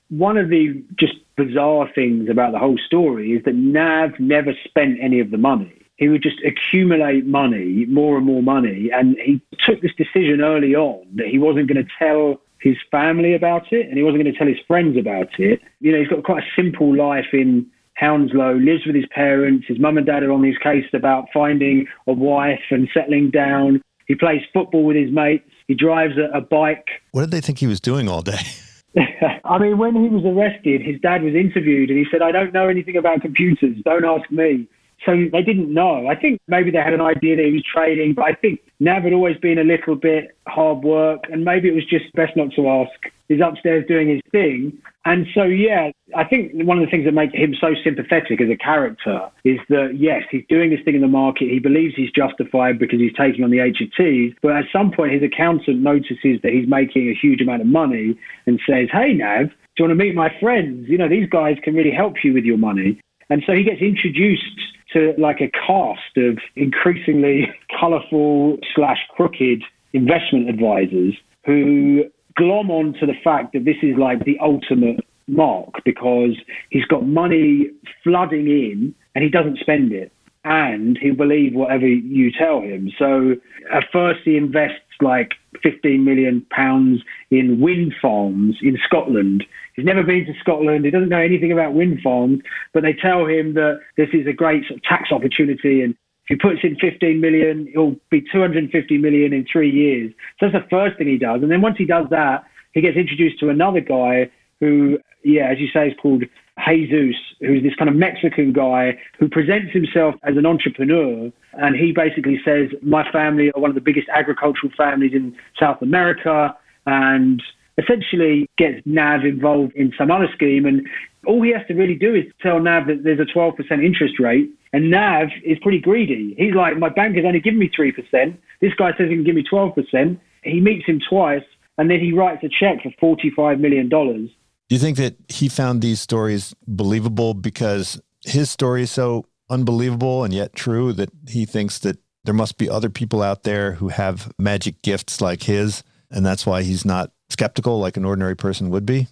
[0.08, 4.98] one of the just bizarre things about the whole story is that Nav never spent
[5.02, 8.90] any of the money he would just accumulate money, more and more money.
[8.92, 13.34] And he took this decision early on that he wasn't going to tell his family
[13.34, 15.60] about it and he wasn't going to tell his friends about it.
[15.80, 19.66] You know, he's got quite a simple life in Hounslow, lives with his parents.
[19.68, 23.80] His mum and dad are on his case about finding a wife and settling down.
[24.06, 25.48] He plays football with his mates.
[25.66, 26.86] He drives a, a bike.
[27.12, 28.40] What did they think he was doing all day?
[29.44, 32.52] I mean, when he was arrested, his dad was interviewed and he said, I don't
[32.52, 33.76] know anything about computers.
[33.84, 34.66] Don't ask me.
[35.04, 36.06] So they didn't know.
[36.08, 39.02] I think maybe they had an idea that he was trading, but I think Nav
[39.02, 42.52] had always been a little bit hard work, and maybe it was just best not
[42.56, 43.12] to ask.
[43.28, 44.78] He's upstairs doing his thing.
[45.04, 48.48] And so, yeah, I think one of the things that make him so sympathetic as
[48.48, 51.48] a character is that, yes, he's doing this thing in the market.
[51.48, 54.36] He believes he's justified because he's taking on the HFTs.
[54.42, 58.16] But at some point, his accountant notices that he's making a huge amount of money
[58.46, 60.88] and says, Hey, Nav, do you want to meet my friends?
[60.88, 63.00] You know, these guys can really help you with your money.
[63.30, 64.60] And so he gets introduced
[64.92, 67.48] to like a cast of increasingly
[67.80, 69.62] colourful slash crooked
[69.92, 72.04] investment advisors who
[72.36, 76.36] glom on to the fact that this is like the ultimate mark because
[76.70, 77.70] he's got money
[78.04, 80.12] flooding in and he doesn't spend it
[80.44, 82.92] and he'll believe whatever you tell him.
[82.96, 83.34] So
[83.72, 89.44] at first he invests like 15 million pounds in wind farms in Scotland
[89.76, 90.84] He's never been to Scotland.
[90.84, 92.40] He doesn't know anything about wind farms,
[92.72, 95.82] but they tell him that this is a great sort of tax opportunity.
[95.82, 100.12] And if he puts in 15 million, it'll be 250 million in three years.
[100.40, 101.42] So that's the first thing he does.
[101.42, 105.58] And then once he does that, he gets introduced to another guy who, yeah, as
[105.58, 106.24] you say, is called
[106.66, 111.30] Jesus, who's this kind of Mexican guy who presents himself as an entrepreneur.
[111.52, 115.82] And he basically says, My family are one of the biggest agricultural families in South
[115.82, 116.56] America.
[116.86, 117.42] And
[117.78, 120.66] essentially gets Nav involved in some other scheme.
[120.66, 120.86] And
[121.26, 124.50] all he has to really do is tell Nav that there's a 12% interest rate.
[124.72, 126.34] And Nav is pretty greedy.
[126.38, 128.36] He's like, my bank has only given me 3%.
[128.60, 130.18] This guy says he can give me 12%.
[130.42, 131.44] He meets him twice
[131.78, 133.88] and then he writes a check for $45 million.
[133.88, 140.24] Do you think that he found these stories believable because his story is so unbelievable
[140.24, 143.88] and yet true that he thinks that there must be other people out there who
[143.88, 145.84] have magic gifts like his?
[146.10, 149.08] And that's why he's not skeptical like an ordinary person would be?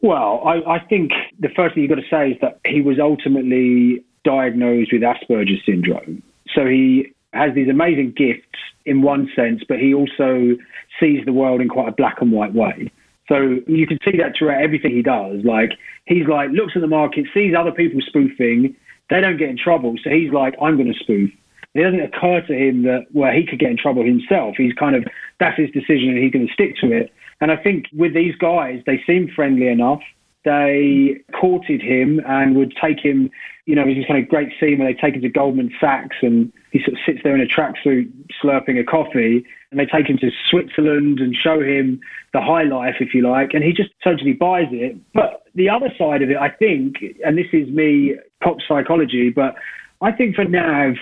[0.00, 2.98] Well, I, I think the first thing you've got to say is that he was
[2.98, 6.22] ultimately diagnosed with Asperger's syndrome.
[6.54, 10.56] So he has these amazing gifts in one sense, but he also
[11.00, 12.90] sees the world in quite a black and white way.
[13.28, 15.44] So you can see that throughout everything he does.
[15.44, 15.72] Like
[16.06, 18.76] he's like looks at the market, sees other people spoofing,
[19.08, 21.30] they don't get in trouble, so he's like, I'm going to spoof.
[21.74, 24.56] It doesn't occur to him that well he could get in trouble himself.
[24.58, 25.04] He's kind of
[25.38, 27.12] that's his decision and he's going to stick to it.
[27.42, 30.00] And I think with these guys, they seemed friendly enough.
[30.44, 33.32] They courted him and would take him,
[33.66, 36.16] you know, there's this kind of great scene where they take him to Goldman Sachs
[36.22, 40.06] and he sort of sits there in a tracksuit slurping a coffee and they take
[40.06, 42.00] him to Switzerland and show him
[42.32, 44.96] the high life, if you like, and he just totally buys it.
[45.12, 49.56] But the other side of it, I think, and this is me pop psychology, but
[50.00, 50.94] I think for Nav,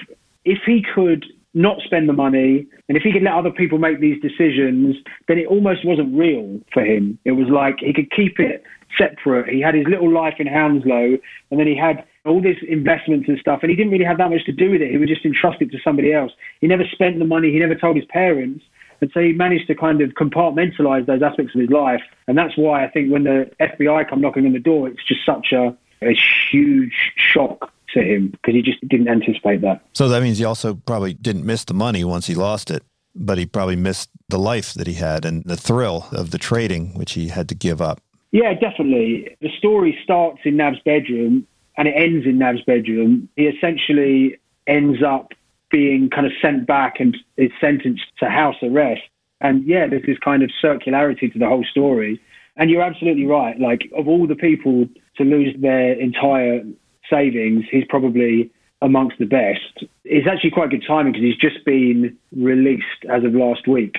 [0.46, 4.00] if he could not spend the money, and if he could let other people make
[4.00, 4.96] these decisions,
[5.26, 7.18] then it almost wasn't real for him.
[7.24, 8.62] It was like he could keep it
[8.96, 9.52] separate.
[9.52, 11.18] He had his little life in Hounslow,
[11.50, 14.30] and then he had all these investments and stuff, and he didn't really have that
[14.30, 14.90] much to do with it.
[14.90, 16.32] He would just entrust it to somebody else.
[16.60, 17.50] He never spent the money.
[17.52, 18.64] He never told his parents.
[19.00, 22.02] And so he managed to kind of compartmentalize those aspects of his life.
[22.28, 25.24] And that's why I think when the FBI come knocking on the door, it's just
[25.24, 26.14] such a, a
[26.50, 29.82] huge shock to him because he just didn't anticipate that.
[29.92, 32.82] So that means he also probably didn't miss the money once he lost it,
[33.14, 36.94] but he probably missed the life that he had and the thrill of the trading,
[36.94, 38.00] which he had to give up.
[38.32, 39.36] Yeah, definitely.
[39.40, 43.28] The story starts in Nav's bedroom and it ends in Nav's bedroom.
[43.36, 45.32] He essentially ends up
[45.70, 49.02] being kind of sent back and is sentenced to house arrest.
[49.40, 52.20] And yeah, there's this kind of circularity to the whole story.
[52.56, 53.58] And you're absolutely right.
[53.58, 54.86] Like, of all the people
[55.16, 56.62] to lose their entire
[57.10, 58.50] savings, he's probably
[58.82, 59.84] amongst the best.
[60.04, 63.96] It's actually quite good timing because he's just been released as of last week.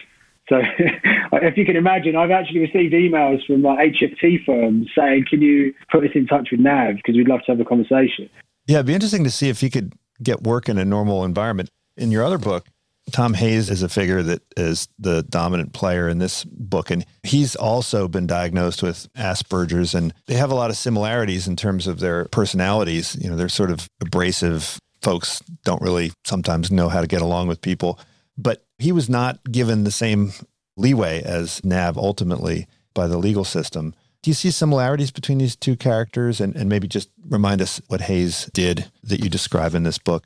[0.50, 0.62] So,
[1.34, 5.74] if you can imagine, I've actually received emails from my HFT firms saying, "Can you
[5.92, 8.30] put us in touch with Nav because we'd love to have a conversation."
[8.68, 11.70] Yeah, it'd be interesting to see if he could get work in a normal environment.
[11.98, 12.66] In your other book,
[13.12, 17.56] Tom Hayes is a figure that is the dominant player in this book, and he's
[17.56, 22.00] also been diagnosed with Asperger's, and they have a lot of similarities in terms of
[22.00, 23.18] their personalities.
[23.20, 27.48] You know, they're sort of abrasive folks, don't really sometimes know how to get along
[27.48, 28.00] with people,
[28.38, 30.32] but he was not given the same
[30.78, 33.94] leeway as Nav ultimately by the legal system.
[34.24, 36.40] Do you see similarities between these two characters?
[36.40, 40.26] And, and maybe just remind us what Hayes did that you describe in this book.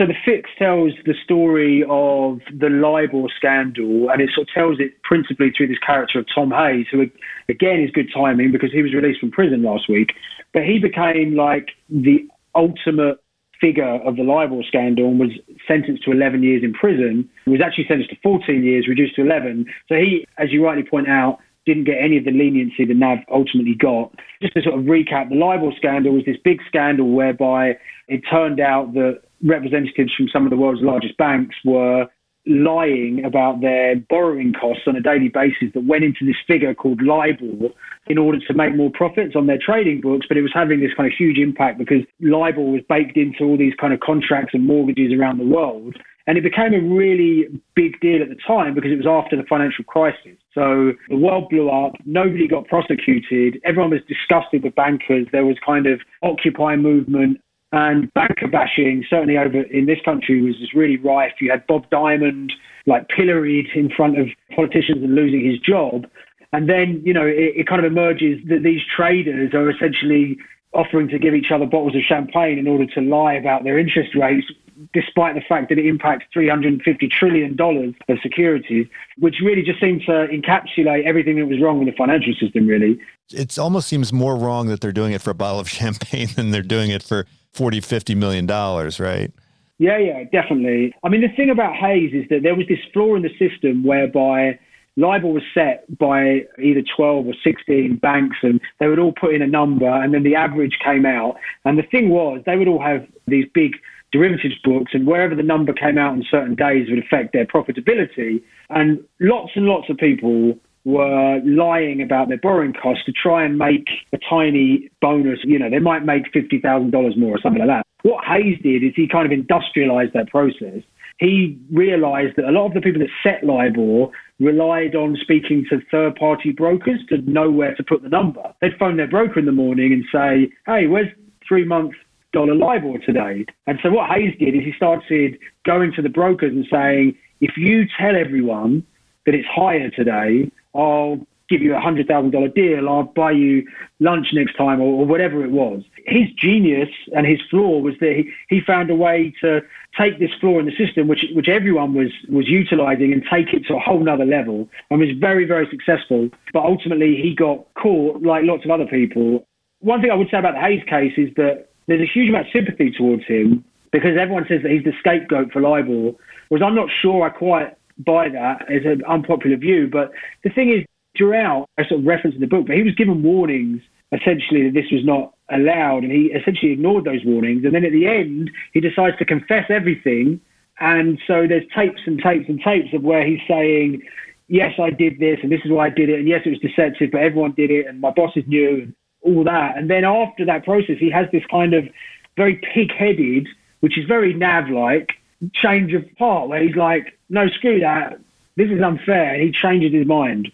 [0.00, 4.80] So the fix tells the story of the LIBOR scandal, and it sort of tells
[4.80, 7.02] it principally through this character of Tom Hayes, who
[7.50, 10.12] again is good timing because he was released from prison last week.
[10.54, 13.22] But he became like the ultimate
[13.60, 15.32] figure of the LIBOR scandal and was
[15.68, 17.28] sentenced to 11 years in prison.
[17.44, 19.66] He was actually sentenced to 14 years, reduced to 11.
[19.90, 23.18] So he, as you rightly point out, didn't get any of the leniency that Nav
[23.30, 24.14] ultimately got.
[24.40, 27.76] Just to sort of recap, the LIBOR scandal was this big scandal whereby
[28.08, 32.06] it turned out that representatives from some of the world's largest banks were
[32.46, 37.02] lying about their borrowing costs on a daily basis that went into this figure called
[37.02, 37.68] LIBOR
[38.06, 40.26] in order to make more profits on their trading books.
[40.26, 43.58] But it was having this kind of huge impact because LIBOR was baked into all
[43.58, 45.96] these kind of contracts and mortgages around the world.
[46.26, 49.42] And it became a really big deal at the time because it was after the
[49.48, 50.36] financial crisis.
[50.54, 51.92] So the world blew up.
[52.04, 53.60] Nobody got prosecuted.
[53.64, 55.26] Everyone was disgusted with bankers.
[55.32, 57.40] There was kind of Occupy movement
[57.72, 61.32] and banker bashing, certainly over in this country, was just really rife.
[61.40, 62.52] You had Bob Diamond
[62.86, 66.06] like pilloried in front of politicians and losing his job.
[66.52, 70.36] And then, you know, it, it kind of emerges that these traders are essentially
[70.72, 74.14] offering to give each other bottles of champagne in order to lie about their interest
[74.14, 74.46] rates,
[74.92, 78.86] despite the fact that it impacts $350 trillion of securities,
[79.18, 82.98] which really just seemed to encapsulate everything that was wrong with the financial system, really.
[83.32, 86.50] It almost seems more wrong that they're doing it for a bottle of champagne than
[86.50, 89.32] they're doing it for 40, 50 million dollars, right?
[89.78, 90.94] Yeah, yeah, definitely.
[91.02, 93.82] I mean, the thing about Hayes is that there was this flaw in the system
[93.82, 94.58] whereby
[94.96, 99.40] LIBOR was set by either 12 or 16 banks, and they would all put in
[99.40, 101.36] a number, and then the average came out.
[101.64, 103.76] And the thing was, they would all have these big
[104.12, 108.42] derivatives books, and wherever the number came out on certain days would affect their profitability.
[108.68, 113.58] And lots and lots of people were lying about their borrowing costs to try and
[113.58, 115.38] make a tiny bonus.
[115.44, 117.86] You know, they might make $50,000 more or something like that.
[118.02, 120.82] What Hayes did is he kind of industrialized that process.
[121.18, 124.08] He realized that a lot of the people that set LIBOR
[124.38, 128.42] relied on speaking to third party brokers to know where to put the number.
[128.62, 131.08] They'd phone their broker in the morning and say, hey, where's
[131.46, 131.92] three month
[132.32, 133.46] dollar LIBOR today?
[133.66, 137.56] And so what Hayes did is he started going to the brokers and saying, if
[137.56, 138.84] you tell everyone
[139.26, 143.66] that it's higher today, I'll give you a hundred thousand dollar deal, I'll buy you
[143.98, 145.82] lunch next time, or, or, whatever it was.
[146.06, 149.60] His genius and his flaw was that he, he found a way to
[149.98, 153.66] take this flaw in the system, which which everyone was was utilizing, and take it
[153.66, 156.30] to a whole nother level, and was very very successful.
[156.52, 159.44] But ultimately, he got caught like lots of other people.
[159.80, 162.46] One thing I would say about the Hayes case is that there's a huge amount
[162.46, 166.12] of sympathy towards him because everyone says that he's the scapegoat for LIBOR.
[166.48, 169.88] Whereas I'm not sure I quite buy that as an unpopular view.
[169.90, 170.12] But
[170.44, 170.84] the thing is,
[171.18, 173.82] throughout, I sort of reference in the book, but he was given warnings
[174.12, 177.64] essentially that this was not allowed, and he essentially ignored those warnings.
[177.64, 180.40] And then at the end, he decides to confess everything.
[180.80, 184.02] And so there's tapes and tapes and tapes of where he's saying,
[184.48, 186.58] yes, I did this, and this is why I did it, and yes, it was
[186.58, 189.76] deceptive, but everyone did it, and my bosses knew, and all that.
[189.76, 191.88] And then after that process, he has this kind of
[192.36, 193.48] very pig-headed,
[193.80, 195.12] which is very Nav-like,
[195.54, 198.18] change of heart where he's like, no, screw that.
[198.56, 199.34] This is unfair.
[199.34, 200.50] And he changes his mind.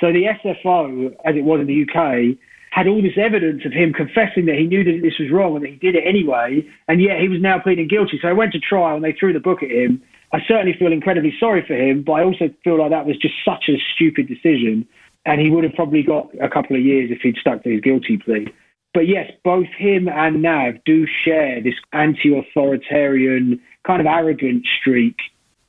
[0.00, 2.36] So the SFO, as it was in the UK,
[2.70, 5.64] had all this evidence of him confessing that he knew that this was wrong and
[5.64, 6.66] that he did it anyway.
[6.88, 8.18] And yet he was now pleading guilty.
[8.20, 10.02] So I went to trial and they threw the book at him.
[10.32, 13.34] I certainly feel incredibly sorry for him, but I also feel like that was just
[13.44, 14.88] such a stupid decision.
[15.24, 17.80] And he would have probably got a couple of years if he'd stuck to his
[17.80, 18.52] guilty plea.
[18.94, 25.16] But yes, both him and Nav do share this anti authoritarian kind of arrogant streak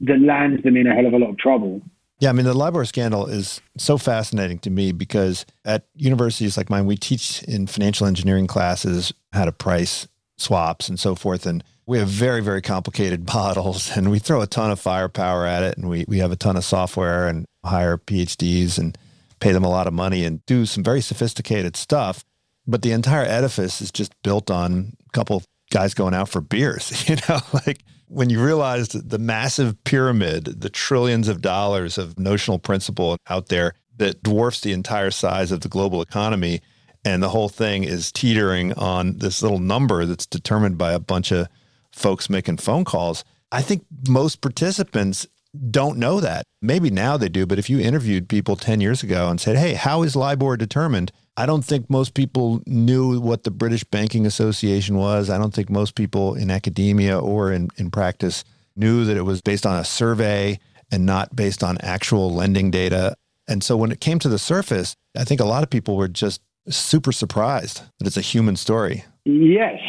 [0.01, 1.81] that lands them in a hell of a lot of trouble.
[2.19, 6.69] Yeah, I mean, the LIBOR scandal is so fascinating to me because at universities like
[6.69, 11.45] mine, we teach in financial engineering classes how to price swaps and so forth.
[11.45, 15.63] And we have very, very complicated models and we throw a ton of firepower at
[15.63, 18.97] it and we, we have a ton of software and hire PhDs and
[19.43, 22.23] pay them a lot of money and do some very sophisticated stuff.
[22.65, 26.39] But the entire edifice is just built on a couple of guys going out for
[26.39, 27.03] beers.
[27.09, 32.57] You know, like when you realize the massive pyramid, the trillions of dollars of notional
[32.57, 36.61] principal out there that dwarfs the entire size of the global economy,
[37.03, 41.31] and the whole thing is teetering on this little number that's determined by a bunch
[41.33, 41.49] of
[41.91, 43.25] folks making phone calls.
[43.51, 45.27] I think most participants
[45.69, 46.45] don't know that.
[46.61, 49.73] Maybe now they do, but if you interviewed people 10 years ago and said, hey,
[49.73, 51.11] how is LIBOR determined?
[51.37, 55.29] I don't think most people knew what the British Banking Association was.
[55.29, 58.43] I don't think most people in academia or in, in practice
[58.75, 60.59] knew that it was based on a survey
[60.91, 63.15] and not based on actual lending data.
[63.47, 66.07] And so when it came to the surface, I think a lot of people were
[66.07, 69.03] just super surprised that it's a human story.
[69.25, 69.79] Yes.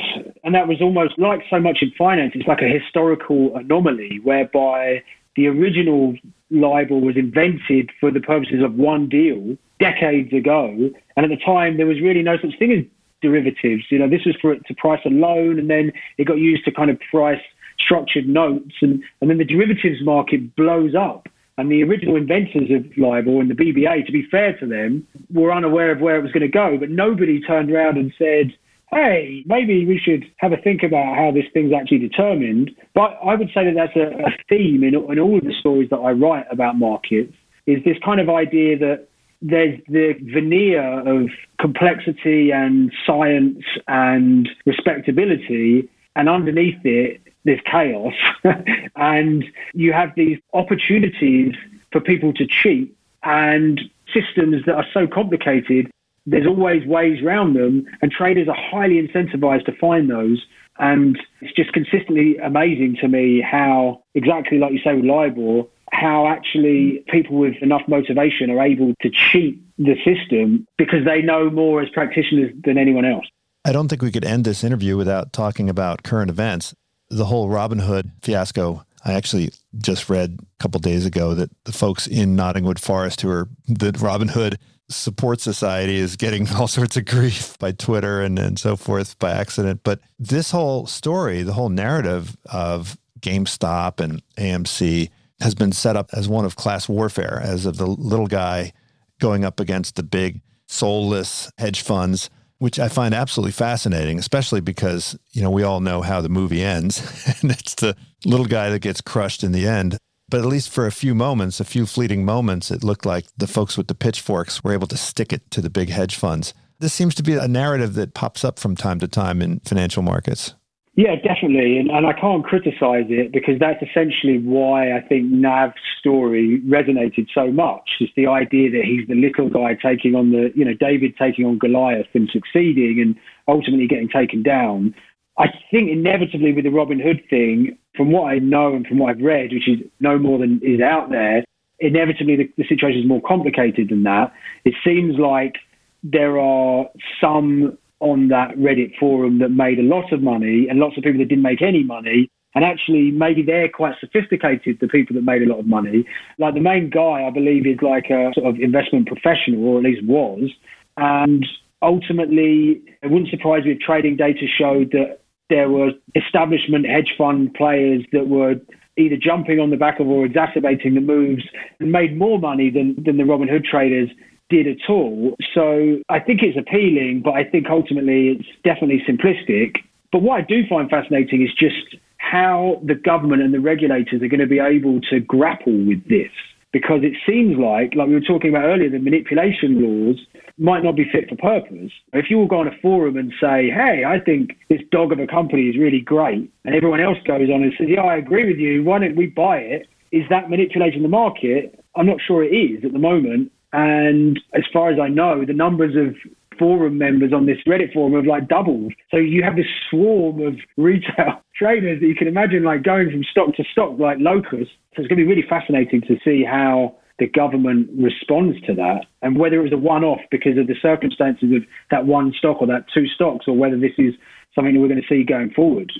[0.45, 5.03] And that was almost like so much in finance, it's like a historical anomaly whereby
[5.37, 6.15] the original
[6.51, 10.91] LIBOR was invented for the purposes of one deal decades ago.
[11.17, 12.85] And at the time, there was really no such thing as
[13.21, 13.85] derivatives.
[13.91, 16.65] You know, this was for it to price a loan, and then it got used
[16.67, 17.41] to kind of price
[17.79, 18.75] structured notes.
[18.81, 21.29] And, and then the derivatives market blows up.
[21.57, 25.53] And the original inventors of LIBOR and the BBA, to be fair to them, were
[25.53, 26.77] unaware of where it was going to go.
[26.79, 28.53] But nobody turned around and said,
[28.95, 32.71] hey, maybe we should have a think about how this thing's actually determined.
[32.95, 35.91] But I would say that that's a, a theme in, in all of the stories
[35.91, 37.35] that I write about markets
[37.67, 39.09] is this kind of idea that
[39.43, 41.29] there's the veneer of
[41.61, 48.15] complexity and science and respectability, and underneath it, there's chaos.
[48.97, 51.55] and you have these opportunities
[51.93, 53.81] for people to cheat and
[54.13, 55.91] systems that are so complicated
[56.27, 60.45] there's always ways around them, and traders are highly incentivized to find those.
[60.79, 66.27] And it's just consistently amazing to me how, exactly like you say with LIBOR, how
[66.27, 71.81] actually people with enough motivation are able to cheat the system because they know more
[71.81, 73.27] as practitioners than anyone else.
[73.65, 76.75] I don't think we could end this interview without talking about current events.
[77.11, 78.85] The whole Robinhood fiasco.
[79.05, 83.31] I actually just read a couple days ago that the folks in Nottingwood Forest who
[83.31, 84.57] are the Robinhood
[84.95, 89.33] support society is getting all sorts of grief by Twitter and, and so forth by
[89.33, 89.81] accident.
[89.83, 96.11] But this whole story, the whole narrative of GameStop and AMC has been set up
[96.13, 98.73] as one of class warfare, as of the little guy
[99.19, 105.19] going up against the big soulless hedge funds, which I find absolutely fascinating, especially because,
[105.33, 107.01] you know, we all know how the movie ends.
[107.43, 109.99] and it's the little guy that gets crushed in the end.
[110.35, 113.47] But at least for a few moments, a few fleeting moments, it looked like the
[113.47, 116.55] folks with the pitchforks were able to stick it to the big hedge funds.
[116.81, 120.03] This seems to be a narrative that pops up from time to time in financial
[120.03, 120.55] markets.
[120.97, 121.79] Yeah, definitely.
[121.79, 127.29] And, and I can't criticize it because that's essentially why I think Nav's story resonated
[127.33, 127.89] so much.
[128.01, 131.47] It's the idea that he's the little guy taking on the, you know, David taking
[131.47, 133.15] on Goliath and succeeding and
[133.47, 134.97] ultimately getting taken down.
[135.39, 139.23] I think inevitably with the Robinhood thing, from what I know and from what I've
[139.23, 141.45] read, which is no more than is out there,
[141.79, 144.33] inevitably the, the situation is more complicated than that.
[144.65, 145.55] It seems like
[146.03, 146.87] there are
[147.21, 151.19] some on that Reddit forum that made a lot of money and lots of people
[151.19, 152.31] that didn't make any money.
[152.55, 156.05] And actually, maybe they're quite sophisticated, the people that made a lot of money.
[156.39, 159.85] Like the main guy, I believe, is like a sort of investment professional, or at
[159.85, 160.51] least was.
[160.97, 161.45] And
[161.83, 165.19] ultimately, it wouldn't surprise me if trading data showed that
[165.51, 168.55] there were establishment hedge fund players that were
[168.97, 171.43] either jumping on the back of or exacerbating the moves
[171.81, 174.09] and made more money than, than the Robinhood traders
[174.51, 175.37] did at all.
[175.55, 179.79] So I think it's appealing, but I think ultimately it's definitely simplistic.
[180.13, 184.29] But what I do find fascinating is just how the government and the regulators are
[184.29, 186.31] going to be able to grapple with this.
[186.75, 190.17] Because it seems like, like we were talking about earlier, the manipulation laws
[190.59, 191.93] might not be fit for purpose.
[192.13, 195.21] If you all go on a forum and say, hey, I think this dog of
[195.21, 198.45] a company is really great, and everyone else goes on and says, yeah, I agree
[198.45, 199.87] with you, why don't we buy it?
[200.11, 201.79] Is that manipulating the market?
[201.95, 203.53] I'm not sure it is at the moment.
[203.73, 206.17] And as far as I know, the numbers of
[206.59, 208.93] forum members on this Reddit forum have like doubled.
[209.11, 213.25] So you have this swarm of retail traders that you can imagine like going from
[213.25, 214.75] stock to stock like locusts.
[214.95, 219.07] So it's going to be really fascinating to see how the government responds to that
[219.23, 222.67] and whether it was a one-off because of the circumstances of that one stock or
[222.67, 224.15] that two stocks or whether this is
[224.55, 225.93] something that we're going to see going forward.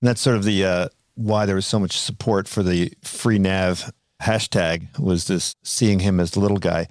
[0.00, 3.38] And that's sort of the uh, why there was so much support for the free
[3.38, 3.90] nav
[4.22, 6.86] hashtag was this seeing him as the little guy.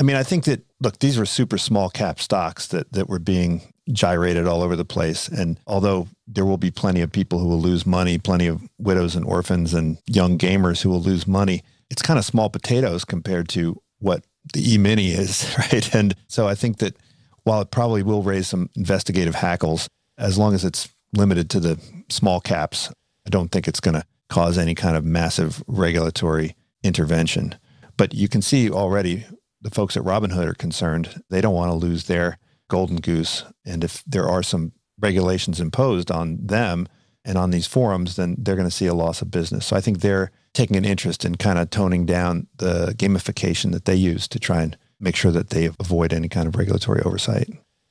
[0.00, 3.18] I mean, I think that look, these were super small cap stocks that that were
[3.18, 5.28] being gyrated all over the place.
[5.28, 9.16] And although there will be plenty of people who will lose money, plenty of widows
[9.16, 13.48] and orphans and young gamers who will lose money, it's kind of small potatoes compared
[13.50, 15.94] to what the E Mini is, right?
[15.94, 16.96] And so I think that
[17.44, 21.80] while it probably will raise some investigative hackles, as long as it's limited to the
[22.08, 22.88] small caps,
[23.26, 27.56] I don't think it's going to cause any kind of massive regulatory intervention.
[27.96, 29.26] But you can see already
[29.62, 31.22] the folks at Robinhood are concerned.
[31.30, 32.38] They don't want to lose their
[32.68, 33.44] golden goose.
[33.64, 36.88] And if there are some regulations imposed on them
[37.24, 39.66] and on these forums, then they're going to see a loss of business.
[39.66, 43.84] So I think they're taking an interest in kind of toning down the gamification that
[43.84, 47.48] they use to try and make sure that they avoid any kind of regulatory oversight.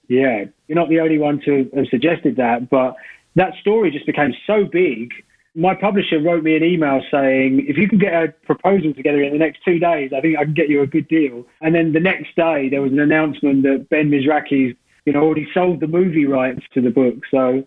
[0.08, 2.96] Yeah, you're not the only one to have suggested that, but
[3.36, 5.12] that story just became so big.
[5.54, 9.34] My publisher wrote me an email saying, if you can get a proposal together in
[9.34, 11.46] the next two days, I think I can get you a good deal.
[11.60, 14.76] And then the next day, there was an announcement that Ben Mezrich,
[15.06, 17.26] you know, already sold the movie rights to the book.
[17.30, 17.66] So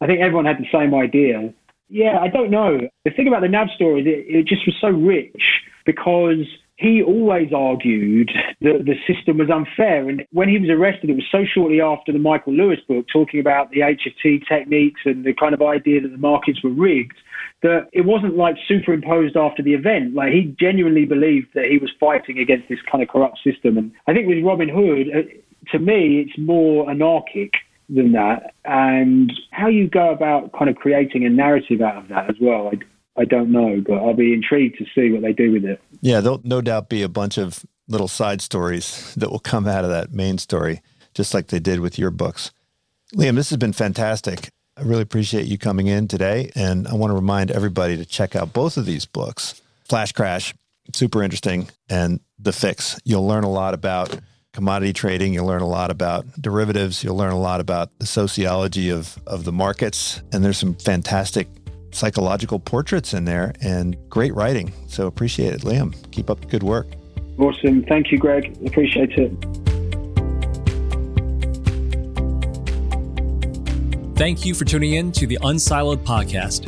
[0.00, 1.52] I think everyone had the same idea.
[1.88, 2.80] Yeah, I don't know.
[3.04, 6.46] The thing about the Nav story, it, it just was so rich because
[6.76, 10.08] he always argued that the system was unfair.
[10.08, 13.40] And when he was arrested, it was so shortly after the Michael Lewis book, talking
[13.40, 17.16] about the HFT techniques and the kind of idea that the markets were rigged,
[17.62, 20.14] that it wasn't like superimposed after the event.
[20.14, 23.78] Like he genuinely believed that he was fighting against this kind of corrupt system.
[23.78, 25.22] And I think with Robinhood, uh,
[25.72, 27.54] to me, it's more anarchic
[27.88, 28.52] than that.
[28.66, 32.70] And how you go about kind of creating a narrative out of that as well,
[33.18, 35.80] I don't know, but I'll be intrigued to see what they do with it.
[36.00, 39.84] Yeah, there'll no doubt be a bunch of little side stories that will come out
[39.84, 40.82] of that main story,
[41.14, 42.52] just like they did with your books.
[43.14, 44.50] Liam, this has been fantastic.
[44.76, 46.50] I really appreciate you coming in today.
[46.54, 50.52] And I want to remind everybody to check out both of these books Flash Crash,
[50.92, 52.98] super interesting, and The Fix.
[53.04, 54.18] You'll learn a lot about
[54.52, 55.32] commodity trading.
[55.32, 57.04] You'll learn a lot about derivatives.
[57.04, 60.22] You'll learn a lot about the sociology of, of the markets.
[60.32, 61.46] And there's some fantastic
[61.96, 64.72] psychological portraits in there and great writing.
[64.86, 65.94] So appreciate it, Liam.
[66.12, 66.86] Keep up the good work.
[67.38, 67.82] Awesome.
[67.84, 68.56] Thank you, Greg.
[68.66, 69.32] Appreciate it.
[74.16, 76.66] Thank you for tuning in to the Unsiloed podcast.